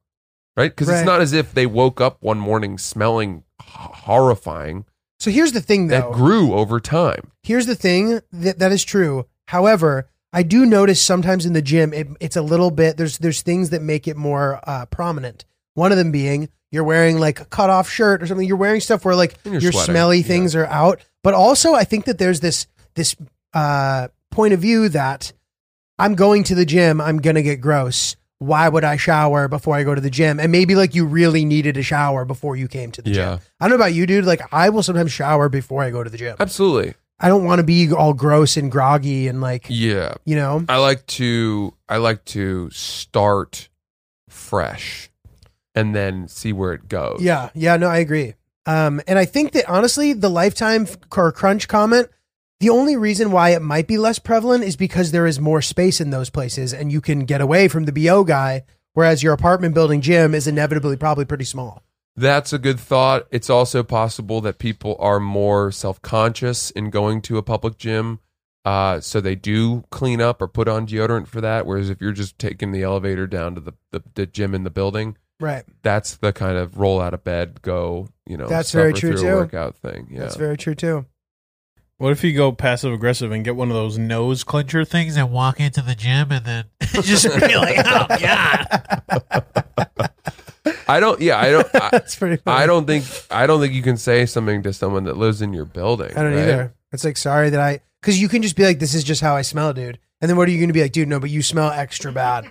[0.57, 0.70] right?
[0.70, 0.99] Because Right.
[0.99, 4.85] it's not as if they woke up one morning smelling horrifying.
[5.18, 6.01] so here's the thing, though.
[6.01, 7.31] That grew over time.
[7.43, 9.27] Here's the thing that that is true.
[9.49, 13.43] However, I do notice sometimes in the gym it, it's a little bit there's there's
[13.43, 15.45] things that make it more uh, prominent.
[15.75, 18.47] One of them being you're wearing like a cut off shirt or something.
[18.47, 20.25] You're wearing stuff where like your sweating, smelly yeah.
[20.27, 21.01] things are out.
[21.22, 23.16] But also, I think that there's this this
[23.55, 25.33] uh, point of view that
[25.99, 27.01] I'm going to the gym.
[27.01, 28.16] I'm gonna get gross.
[28.41, 30.39] Why would I shower before I go to the gym?
[30.41, 33.37] And maybe like you really needed a shower before you came to the Yeah.
[33.37, 33.39] gym.
[33.61, 34.25] I don't know about you, dude.
[34.27, 36.37] Like I will sometimes shower before I go to the gym.
[36.41, 36.95] Absolutely.
[37.20, 40.14] I don't want to be all gross and groggy and like, Yeah.
[40.25, 43.68] you know, I like to I like to start
[44.29, 45.11] fresh
[45.75, 47.20] and then see where it goes.
[47.20, 48.35] yeah, yeah, no, I agree.
[48.66, 52.09] Um, and I think that honestly, the lifetime or crunch comment,
[52.61, 56.01] the only reason why it might be less prevalent is because there is more space
[56.01, 58.64] in those places and you can get away from the BO guy,
[58.95, 61.83] whereas your apartment building gym is inevitably probably pretty small.
[62.16, 63.27] That's a good thought.
[63.31, 68.20] It's also possible that people are more self-conscious in going to a public gym.
[68.64, 71.66] Uh, so they do clean up or put on deodorant for that.
[71.66, 74.70] Whereas if you're just taking the elevator down to the, the, the gym in the
[74.70, 75.64] building, Right.
[75.82, 79.26] that's the kind of roll out of bed, go, you know, That's very true, too.
[79.26, 80.09] workout thing.
[80.11, 80.20] Yeah.
[80.20, 81.07] That's very true too.
[81.99, 85.30] What if you go passive aggressive and get one of those nose clincher things and
[85.30, 86.64] walk into the gym and then
[87.03, 90.03] just be like, oh god.
[90.88, 92.62] I don't, yeah, I don't, I, That's pretty funny.
[92.62, 95.53] I don't think, I don't think you can say something to someone that lives in
[95.53, 96.11] your building.
[96.16, 96.42] I don't right?
[96.42, 96.74] either.
[96.92, 99.34] It's like sorry that I because you can just be like, this is just how
[99.34, 99.99] I smell, dude.
[100.20, 101.09] And then what are you going to be like, dude?
[101.09, 102.47] No, but you smell extra bad.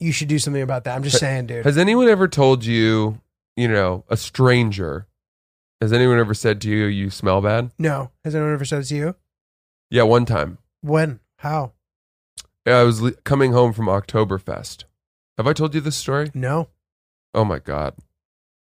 [0.00, 0.94] You should do something about that.
[0.94, 1.64] I'm just saying, dude.
[1.64, 3.20] Has anyone ever told you,
[3.56, 5.06] you know, a stranger,
[5.80, 7.70] has anyone ever said to you, you smell bad?
[7.78, 9.14] No, has anyone ever said it to you?
[9.90, 10.58] Yeah, one time.
[10.82, 11.20] When?
[11.38, 11.72] How?
[12.66, 14.84] I was le- coming home from Oktoberfest.
[15.36, 16.30] Have I told you this story?
[16.34, 16.68] No,
[17.34, 17.94] Oh my God.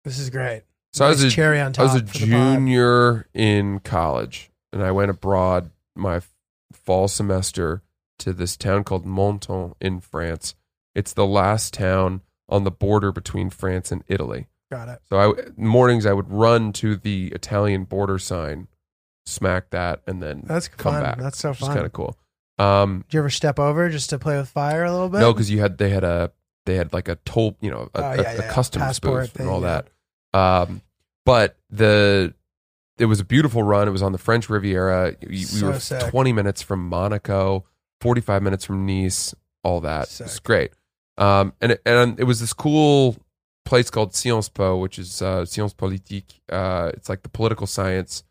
[0.04, 0.62] this is great.
[0.92, 1.88] So I was a, cherry on top.
[1.90, 6.20] I was a junior in college and I went abroad my
[6.72, 7.82] fall semester
[8.18, 10.54] to this town called Menton in France.
[10.94, 14.48] It's the last town on the border between France and Italy.
[14.70, 15.00] Got it.
[15.08, 18.68] So I mornings I would run to the Italian border sign,
[19.26, 21.02] smack that, and then That's come fun.
[21.02, 21.18] back.
[21.18, 21.74] That's so fun.
[21.74, 22.16] kind of cool.
[22.58, 25.20] Um, Did you ever step over just to play with fire a little bit?
[25.20, 26.32] no, because you had they had a
[26.66, 29.22] they had like a toll, you know, a, Oh, a- yeah, a yeah, customs passport
[29.24, 29.82] booth thing, and all yeah.
[30.32, 30.38] that.
[30.38, 30.82] Um,
[31.26, 32.34] but the
[32.98, 33.88] it was a beautiful run.
[33.88, 35.16] It was on the French Riviera.
[35.22, 36.00] We, we So were sick.
[36.10, 37.64] twenty minutes from Monaco,
[38.00, 39.34] forty five minutes from Nice.
[39.64, 40.04] All that.
[40.04, 40.42] It's Sick.
[40.42, 40.72] great.
[41.18, 43.16] Um, and it, and it was this cool
[43.64, 46.40] place called Sciences Po, which is uh, Sciences Politique.
[46.50, 48.24] Uh, it's like the political science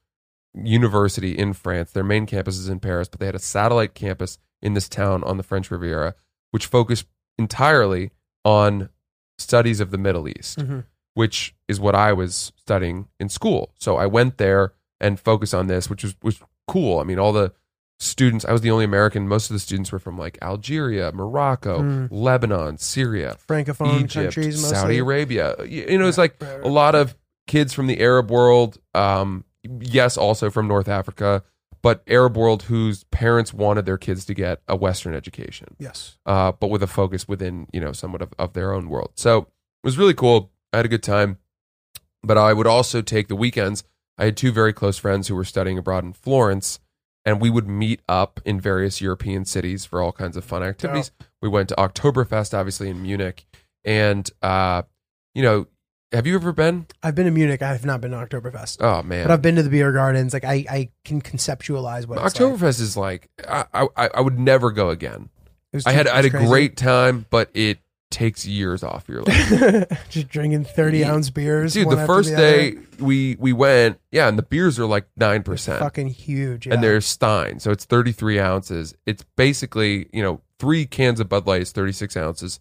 [0.54, 1.92] university in France.
[1.92, 5.24] Their main campus is in Paris, but they had a satellite campus in this town
[5.24, 6.16] on the French Riviera,
[6.52, 7.06] which focused
[7.38, 8.12] entirely
[8.44, 8.90] on
[9.38, 10.86] studies of the Middle East, Mhm.
[11.14, 13.72] which is what I was studying in school.
[13.80, 17.00] So I went there and focused on this, which was was cool.
[17.00, 17.54] I mean, all the
[18.02, 18.44] students.
[18.46, 19.28] I was the only American.
[19.28, 22.08] Most of the students were from like Algeria, Morocco, Mm.
[22.12, 24.78] Lebanon, Syria, Francophone Egypt, countries, mostly.
[24.78, 25.56] Saudi Arabia.
[25.66, 27.16] You know, it's like a lot of
[27.48, 28.80] kids from the Arab world.
[28.96, 31.44] Um, yes, also from North Africa,
[31.84, 36.18] but Arab world whose parents wanted their kids to get a Western education, Yes.
[36.26, 39.12] uh, but with a focus within you know somewhat of, of their own world.
[39.16, 39.48] So it
[39.86, 40.52] was really cool.
[40.74, 41.38] I had a good time,
[42.24, 43.84] but I would also take the weekends.
[44.18, 46.80] I had two very close friends who were studying abroad in Florence,
[47.26, 51.12] and we would meet up in various European cities for all kinds of fun activities.
[51.42, 53.46] We went to Oktoberfest, obviously in Munich,
[53.84, 54.84] and uh,
[55.34, 55.68] you know,
[56.12, 56.88] have you ever been?
[57.02, 57.62] I've been to Munich.
[57.62, 58.78] I have not been to Oktoberfest.
[58.82, 60.34] Oh man, But I've been to the beer gardens.
[60.34, 62.52] Like I, I can conceptualize what it's like.
[62.52, 65.30] Oktoberfest is like I, I I would never go again.
[65.72, 66.48] It was I had I had a crazy.
[66.48, 67.80] great time, but it
[68.12, 69.88] takes years off your life.
[70.10, 71.14] just drinking thirty Yeah.
[71.14, 71.74] ounce beers.
[71.74, 75.42] Dude, the first the day we we went, yeah, and the beers are like nine
[75.44, 76.68] percent, fucking huge.
[76.68, 76.74] Yeah.
[76.76, 78.94] and they're Stein, so it's 33 ounces.
[79.06, 82.60] It's basically, you know, three cans of Bud Light is 36 ounces.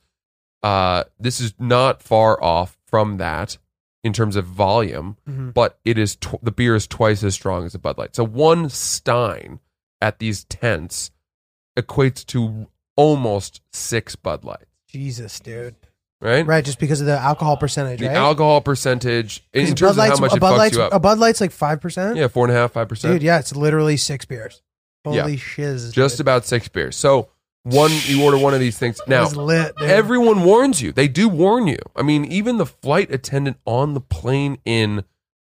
[0.62, 3.58] Uh, this is not far off from that
[4.02, 5.52] in terms of volume, Mhm.
[5.52, 8.16] but it is tw- the beer is twice as strong as a Bud Light.
[8.16, 9.60] So one Stein
[10.00, 11.10] at these tents
[11.78, 15.74] equates to almost six Bud Lights, Jesus, dude.
[16.20, 16.46] right?
[16.46, 18.16] Right, just because of the alcohol percentage, The right?
[18.16, 20.82] alcohol percentage in 'Cause terms Bud of how much a it Bud fucks Light's, you
[20.82, 20.92] up.
[20.92, 22.16] A Bud Light's like five percent.
[22.16, 23.14] yeah, four and a half, five percent.
[23.14, 23.22] dude.
[23.22, 24.62] Yeah, it's literally six beers.
[25.04, 25.36] Holy Yeah.
[25.38, 25.92] shiz!
[25.92, 26.20] just dude.
[26.20, 26.94] about six beers.
[26.96, 27.28] So
[27.62, 29.00] one, you order one of these things.
[29.00, 29.74] It Now, was lit.
[29.76, 29.88] Dude.
[29.90, 30.92] everyone warns you.
[30.92, 31.78] They do warn you.
[31.96, 35.04] I mean, even the flight attendant on the plane in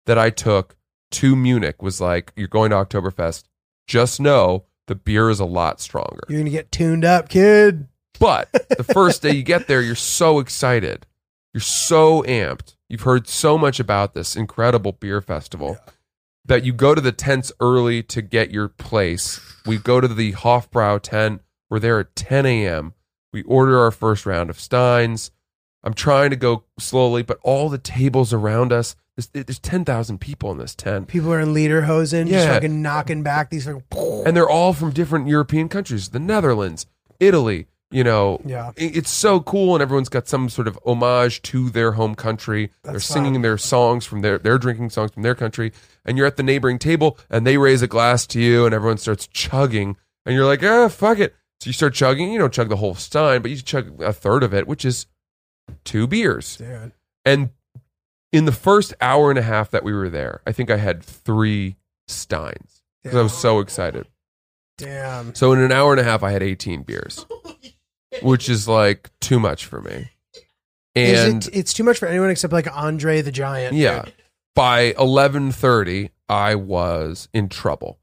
[0.05, 0.75] that I took
[1.11, 3.43] to Munich was like, "You're going to Oktoberfest.
[3.87, 7.87] Just know the beer is a lot stronger." You're gonna get tuned up, kid.
[8.19, 11.05] But the first day you get there, you're so excited.
[11.53, 12.75] You're so amped.
[12.87, 15.77] You've heard so much about this incredible beer festival
[16.45, 19.39] that you go to the tents early to get your place.
[19.65, 21.41] We go to the Hofbrau tent.
[21.69, 22.93] We're there at 10 a.m.
[23.33, 25.31] We order our first round of Steins.
[25.83, 30.51] I'm trying to go slowly, but all the tables around us, there's, there's 10,000 people
[30.51, 31.07] in this tent.
[31.07, 32.53] People are in lederhosen, just Yeah.
[32.53, 33.65] fucking knocking back these.
[33.67, 33.83] Like,
[34.25, 36.85] And they're all from different European countries the Netherlands,
[37.19, 38.71] Italy, you know, Yeah.
[38.77, 42.99] it's so cool and everyone's got some sort of homage to their home country they're
[42.99, 43.41] singing fun.
[43.41, 45.71] their songs from their they're drinking songs from their country
[46.05, 48.97] and you're at the neighboring table and they raise a glass to you and everyone
[48.97, 52.69] starts chugging and you're like ah fuck it so you start chugging you don't chug
[52.69, 55.05] the whole stein but you chug a third of it which is
[55.83, 56.91] two beers dude.
[57.25, 57.49] and
[58.31, 61.03] in the first hour and a half that we were there i think i had
[61.03, 61.75] three
[62.07, 64.07] steins because i was so excited
[64.77, 65.35] Damn.
[65.35, 67.27] so in an hour and a half, I had 18 beers,
[68.21, 70.09] which is like too much for me.
[70.95, 73.75] And it, it's too much for anyone except like Andre the Giant.
[73.75, 74.13] yeah, dude.
[74.55, 77.99] by 11:30, I was in trouble,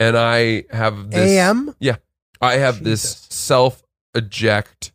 [0.00, 1.30] and I have this.
[1.30, 1.74] AM.
[1.78, 1.96] Yeah.
[2.40, 3.84] I have this self
[4.14, 4.92] eject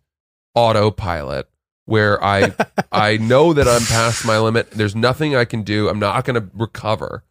[0.53, 1.47] autopilot
[1.85, 2.53] where I
[2.91, 4.69] I know that I'm past my limit.
[4.71, 5.87] There's nothing I can do.
[5.89, 7.23] I'm not going to recover.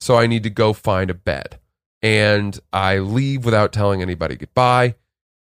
[0.00, 1.58] So I need to go find a bed.
[2.00, 4.94] And I leave without telling anybody goodbye.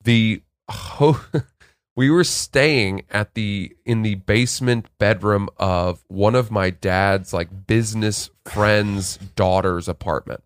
[0.03, 1.21] The ho-
[1.97, 7.67] we were staying at the in the basement bedroom of one of my dad's like
[7.67, 10.43] business friend's daughter's apartment.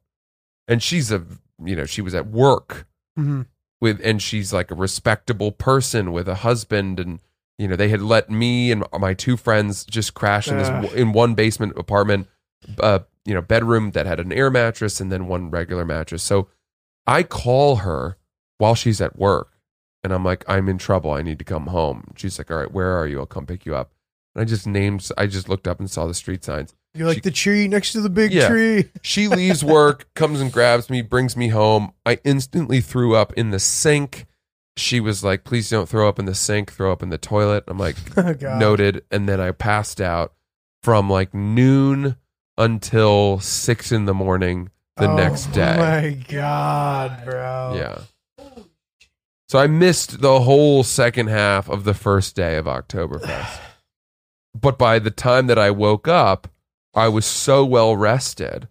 [0.68, 1.24] And she's a
[1.62, 2.86] you know, she was at work
[3.18, 3.46] Mhm.
[3.80, 7.18] with and she's like a respectable person with a husband and
[7.58, 10.84] you know they had let me and my two friends just crash in this Ugh.
[10.94, 12.28] in one basement apartment
[12.78, 16.48] uh you know bedroom that had an air mattress and then one regular mattress so
[17.06, 18.16] i call her
[18.58, 19.48] while she's at work
[20.04, 22.72] and i'm like i'm in trouble i need to come home she's like all right
[22.72, 23.92] where are you i'll come pick you up
[24.34, 27.16] and i just named i just looked up and saw the street signs You're like
[27.16, 28.48] She- the tree next to the big Yeah.
[28.48, 28.88] tree.
[29.02, 31.92] she leaves work, comes and grabs me, brings me home.
[32.04, 34.26] I instantly threw up in the sink.
[34.76, 37.62] She was like, please don't throw up in the sink, throw up in the toilet.
[37.68, 39.04] I'm like, Oh, noted.
[39.12, 40.32] And then I passed out
[40.82, 42.16] from like noon
[42.58, 45.74] until six in the morning the Oh, next day.
[45.74, 47.74] Oh my God, bro.
[47.76, 47.98] Yeah.
[49.50, 53.58] So I missed the whole second half of the first day of Oktoberfest.
[54.54, 56.46] but by the time that I woke up,
[56.94, 58.68] I was so well rested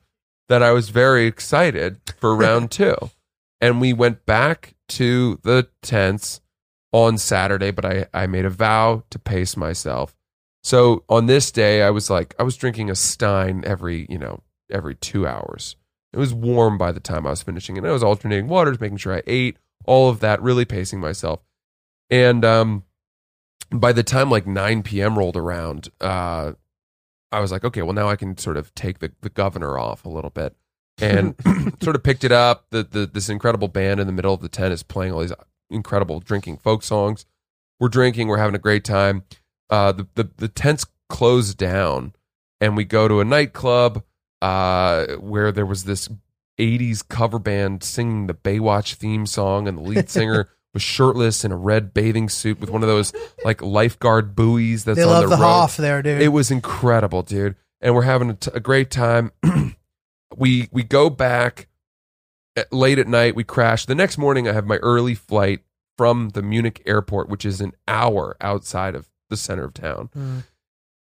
[0.48, 2.96] that I was very excited for round two.
[3.60, 6.40] And we went back to the tents.
[6.94, 10.16] on Saturday, but I, I made a vow to pace myself.
[10.64, 14.44] So on this day, I was like, I was drinking a Stein every, you know,
[14.72, 15.76] every two hours.
[16.14, 18.98] It was warm by the time I was finishing, and I was alternating waters, making
[18.98, 21.42] sure I ate, all of that, really pacing myself.
[22.10, 22.84] And um,
[23.72, 25.18] by the time like 9 p.m.
[25.18, 26.54] rolled around, uh,
[27.32, 30.06] I was like, okay, well, now I can sort of take the, the governor off
[30.06, 30.56] a little bit.
[31.02, 31.36] And
[31.82, 32.66] sort of picked it up.
[32.72, 35.34] The, the this incredible band in the middle of the tent is playing all these
[35.70, 37.26] incredible drinking folk songs.
[37.80, 39.24] We're drinking, we're having a great time.
[39.70, 42.14] Uh, the, the the tent's closed down,
[42.60, 44.04] and we go to a nightclub
[44.42, 46.10] uh, where there was this
[46.60, 51.52] 80s cover band singing the Baywatch theme song, and the lead singer was shirtless in
[51.52, 53.12] a red bathing suit with one of those
[53.44, 55.38] like lifeguard buoys that's They on love the the.
[55.38, 56.22] Hoff there, dude.
[56.22, 57.56] It was incredible, dude.
[57.82, 59.32] And we're having a, t- a great time.
[60.36, 61.68] we we go back
[62.56, 63.36] at, late at night.
[63.36, 63.86] We crash.
[63.86, 65.62] The next morning, I have my early flight
[65.98, 70.10] from the Munich airport, which is an hour outside of the center of town.
[70.16, 70.44] Mm.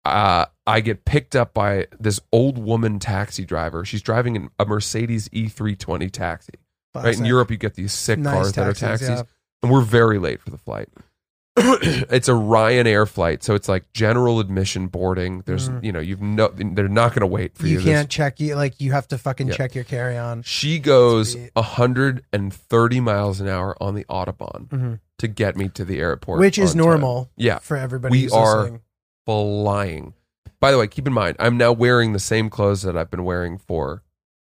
[0.06, 3.86] Uh, I get picked up by this old woman taxi driver.
[3.86, 6.54] She's driving an, a Mercedes E320 taxi.
[6.96, 9.24] Right in Europe, you get these sick Nice cars that are taxis, taxis, yeah.
[9.64, 10.90] and we're very late for the flight.
[11.58, 15.42] it's a Ryanair flight, so it's like general admission boarding.
[15.46, 15.84] There's, Mhm.
[15.84, 17.80] you know, you've no, they're not going to wait for you.
[17.80, 19.56] You can't check you like you have to fucking Yeah.
[19.56, 20.42] check your carry on.
[20.44, 21.52] She goes Sweet.
[21.56, 25.00] 130 miles an hour on the autobahn Mhm.
[25.20, 26.86] to get me to the airport, Which is on time.
[26.86, 28.12] normal Yeah, for everybody.
[28.12, 28.82] We who's are- listening.
[29.26, 30.14] Flying.
[30.60, 33.26] By the way, keep in mind, I'm now wearing the same clothes that I've been
[33.26, 34.04] wearing for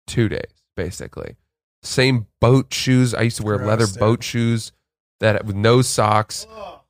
[0.06, 1.36] two days, basically.
[1.82, 3.14] Same boat shoes.
[3.14, 4.00] I used to wear Gross, leather dude.
[4.00, 4.72] boat shoes
[5.20, 6.46] that with no socks.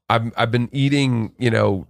[0.09, 1.88] I've I've been eating, you know,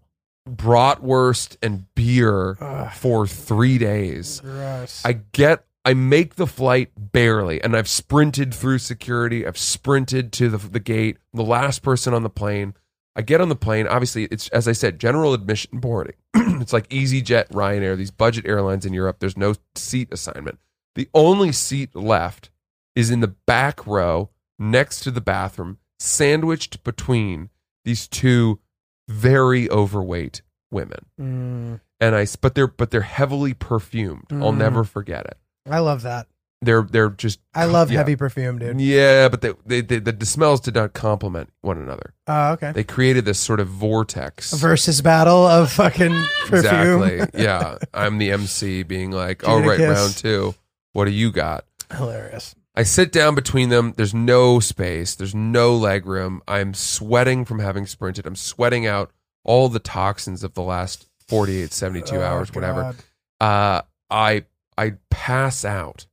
[0.48, 2.92] bratwurst and beer Ugh.
[2.94, 4.40] for three days.
[4.42, 5.02] Gross.
[5.06, 9.46] I get I make the flight barely, and I've sprinted through security.
[9.46, 11.18] I've sprinted to the the gate.
[11.34, 12.74] I'm the last person on the plane.
[13.16, 13.88] I get on the plane.
[13.88, 16.16] Obviously, it's as I said, general admission boarding.
[16.36, 19.18] it's like EasyJet, Ryanair, these budget airlines in Europe.
[19.20, 20.60] There's no seat assignment.
[20.96, 22.50] The only seat left
[22.96, 27.50] is in the back row next to the bathroom, sandwiched between
[27.86, 28.60] these two
[29.08, 30.42] very overweight
[30.72, 31.06] women.
[31.20, 34.26] Mm, And I, but they're but they're heavily perfumed.
[34.32, 34.58] I'll Mm.
[34.58, 35.38] never forget it.
[35.70, 36.28] I love that.
[36.64, 37.98] They're they're just I love yeah.
[38.00, 38.80] heavy perfume, dude.
[38.82, 42.14] Yeah, but they, they, they the smells did not complement one another.
[42.28, 42.72] Oh, okay.
[42.72, 44.54] They created this sort of vortex.
[44.54, 46.12] A versus battle of fucking
[46.48, 47.04] perfume.
[47.04, 47.20] Exactly.
[47.44, 50.56] Yeah, I'm the MC, being like, "All Give it a right, kiss." round two.
[50.94, 52.56] What do you got?" Hilarious.
[52.76, 53.94] I sit down between them.
[53.98, 55.14] There's no space.
[55.16, 56.42] There's no leg room.
[56.48, 58.26] I'm sweating from having sprinted.
[58.26, 59.12] I'm sweating out
[59.44, 62.96] all the toxins of the last 48, 72 Oh, hours, whatever.
[63.40, 64.46] Uh, I
[64.78, 66.08] I pass out,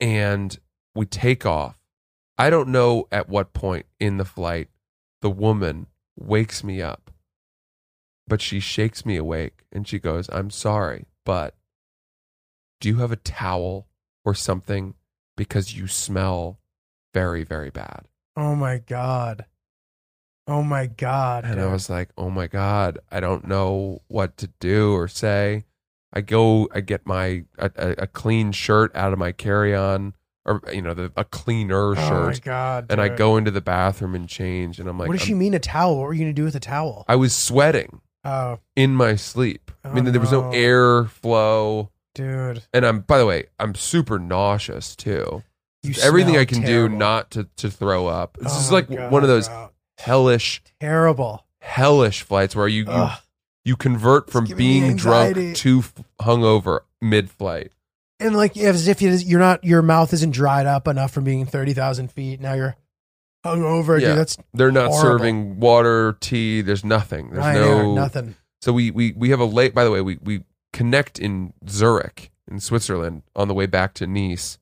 [0.00, 0.58] and
[0.94, 1.78] we take off.
[2.38, 4.68] I don't know at what point in the flight
[5.20, 5.86] the woman
[6.18, 7.10] wakes me up,
[8.26, 11.54] but she shakes me awake and she goes, "I'm sorry, but
[12.80, 13.88] do you have a towel
[14.24, 14.94] or something
[15.36, 16.60] because you smell
[17.12, 19.44] very very bad?" Oh my god.
[20.46, 21.44] Oh my god.
[21.44, 25.64] And I was like, oh my God, I don't know what to do or say.
[26.12, 30.60] I go, I get my a, a, clean shirt out of my carry on, or
[30.72, 32.86] you know, the, a cleaner Oh my shirt, god.
[32.90, 33.18] and I dude.
[33.18, 34.80] go into the bathroom and change.
[34.80, 35.98] And I'm like, what does she I'm- mean a towel?
[35.98, 37.04] What were you gonna do with a towel?
[37.08, 39.70] I was sweating oh, in my sleep.
[39.84, 40.50] I mean, Oh, there was no oh.
[40.50, 40.56] no.
[40.56, 42.64] air flow, dude.
[42.74, 43.00] and I'm.
[43.00, 45.42] By the way, I'm super nauseous too.
[45.82, 46.88] You Everything smell I can terrible.
[46.88, 48.36] do not to to throw up.
[48.38, 49.70] This Oh is my like God, one of those bro.
[49.98, 51.46] hellish, terrible.
[51.60, 53.18] hellish flights where you you Ugh.
[53.64, 55.82] You convert from being drunk to
[56.20, 57.72] hungover mid-flight.
[58.18, 61.46] And like as if you- you're not your mouth isn't dried up enough from being
[61.46, 62.40] thirty thousand feet.
[62.40, 62.76] Now you're
[63.44, 64.00] hungover.
[64.00, 64.08] Yeah.
[64.08, 65.18] Dude, that's They're not Horrible.
[65.18, 66.60] serving water, tea.
[66.60, 67.30] There's nothing.
[67.30, 68.36] There's no nothing.
[68.60, 69.74] So we we we have a late.
[69.74, 74.06] By the way, we we connect in Zurich in Switzerland on the way back to
[74.06, 74.58] Nice.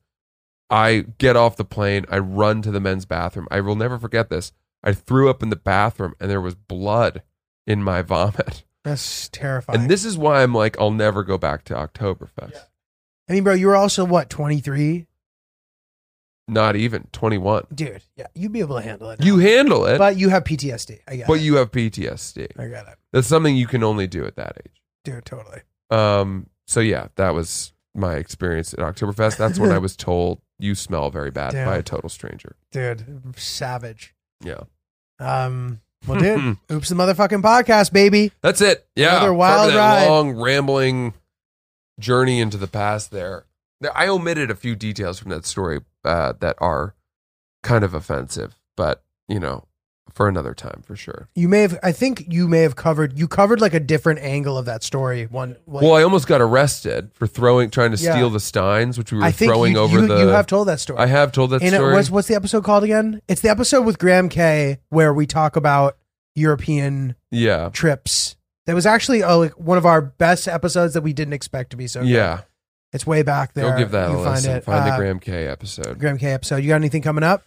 [0.69, 2.05] I get off the plane.
[2.09, 3.47] I run to the men's bathroom.
[3.51, 4.53] I will never forget this.
[4.83, 7.23] I threw up in the bathroom and there was blood
[7.67, 8.63] in my vomit.
[8.83, 9.81] That's terrifying.
[9.81, 12.55] And this is why I'm like, I'll never go back to Oktoberfest.
[13.29, 15.07] I mean, bro, you were also what twenty three,
[16.47, 17.67] Not even 21.
[17.73, 18.01] dude.
[18.15, 19.19] Yeah, you'd be able to handle it.
[19.19, 19.25] now.
[19.25, 20.99] You handle it, but you have PTSD.
[21.07, 21.41] I get but it.
[21.43, 22.47] you have PTSD.
[22.57, 24.81] I got it, That's something you can only do at that age.
[25.03, 25.25] dude.
[25.25, 25.59] Totally.
[25.91, 26.47] Um.
[26.65, 29.37] So yeah, that was my experience at Oktoberfest.
[29.37, 32.55] That's when I was told you smell very bad by a total stranger.
[32.71, 33.33] dude.
[33.37, 34.15] Savage.
[34.43, 34.61] Yeah,
[35.19, 35.81] Um.
[36.07, 36.57] Well, dude.
[36.71, 38.31] oops, the motherfucking podcast, baby.
[38.41, 38.87] that's it.
[38.95, 40.07] Yeah, Another wild ride.
[40.07, 41.13] long rambling
[41.99, 43.11] journey into the past.
[43.11, 43.45] There,
[43.81, 46.95] There- I omitted a few details from that story uh, that are
[47.63, 49.65] kind of offensive, but you know,
[50.13, 51.27] for another time for sure.
[51.35, 51.77] You may have.
[51.83, 53.17] I think you may have covered.
[53.17, 55.25] You covered like a different angle of that story.
[55.25, 55.55] One.
[55.65, 58.11] Well, I almost got arrested for throwing, trying to Yeah.
[58.13, 60.17] steal the steins, which we were I think throwing you, over you, the.
[60.19, 60.99] you have told that story.
[60.99, 61.93] I have told that And it story.
[61.93, 63.21] was what's the episode called again?
[63.27, 65.97] It's the episode with Graham K where we talk about
[66.35, 68.35] European yeah, trips.
[68.65, 71.77] That was actually uh, like one of our best episodes that we didn't expect to
[71.77, 72.01] be so.
[72.01, 72.09] good.
[72.09, 72.41] yeah.
[72.93, 73.71] it's way back there.
[73.71, 74.61] Go give that You a can listen.
[74.61, 75.99] Find, Uh, the Graham K episode.
[75.99, 76.57] Graham K episode.
[76.57, 77.43] You got anything coming up?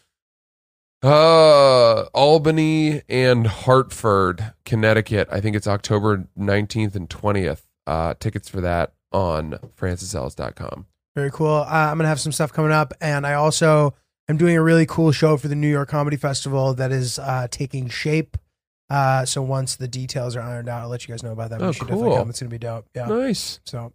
[1.03, 5.29] Uh, Albany and Hartford, Connecticut.
[5.33, 7.62] I think it's October 19th and 20th.
[7.87, 10.87] Uh, tickets for that on francisellis.com.
[11.16, 11.49] Very cool.
[11.49, 13.95] Uh, I'm gonna have some stuff coming up, and I also
[14.29, 17.49] am doing a really cool show for the New York Comedy Festival that is uh,
[17.51, 18.37] taking shape.
[18.89, 21.59] Uh, so once the details are ironed out, I'll let you guys know about that.
[21.59, 22.16] But Oh, you should definitely cool.
[22.19, 22.31] come.
[22.31, 22.87] It's gonna be dope.
[22.95, 23.07] Yeah.
[23.07, 23.59] Nice.
[23.65, 23.93] So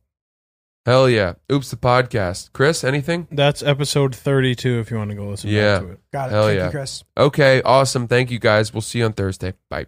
[0.87, 1.33] Hell yeah.
[1.51, 2.53] Oops, the podcast.
[2.53, 3.27] Chris, anything?
[3.29, 5.79] That's episode 32 if you want to go listen Yeah.
[5.79, 5.99] to it.
[6.13, 6.31] got it.
[6.31, 6.65] Hell Thank yeah.
[6.67, 7.03] you, Chris.
[7.17, 8.07] Okay, awesome.
[8.07, 8.73] Thank you guys.
[8.73, 9.53] We'll see you on Thursday.
[9.69, 9.87] Bye.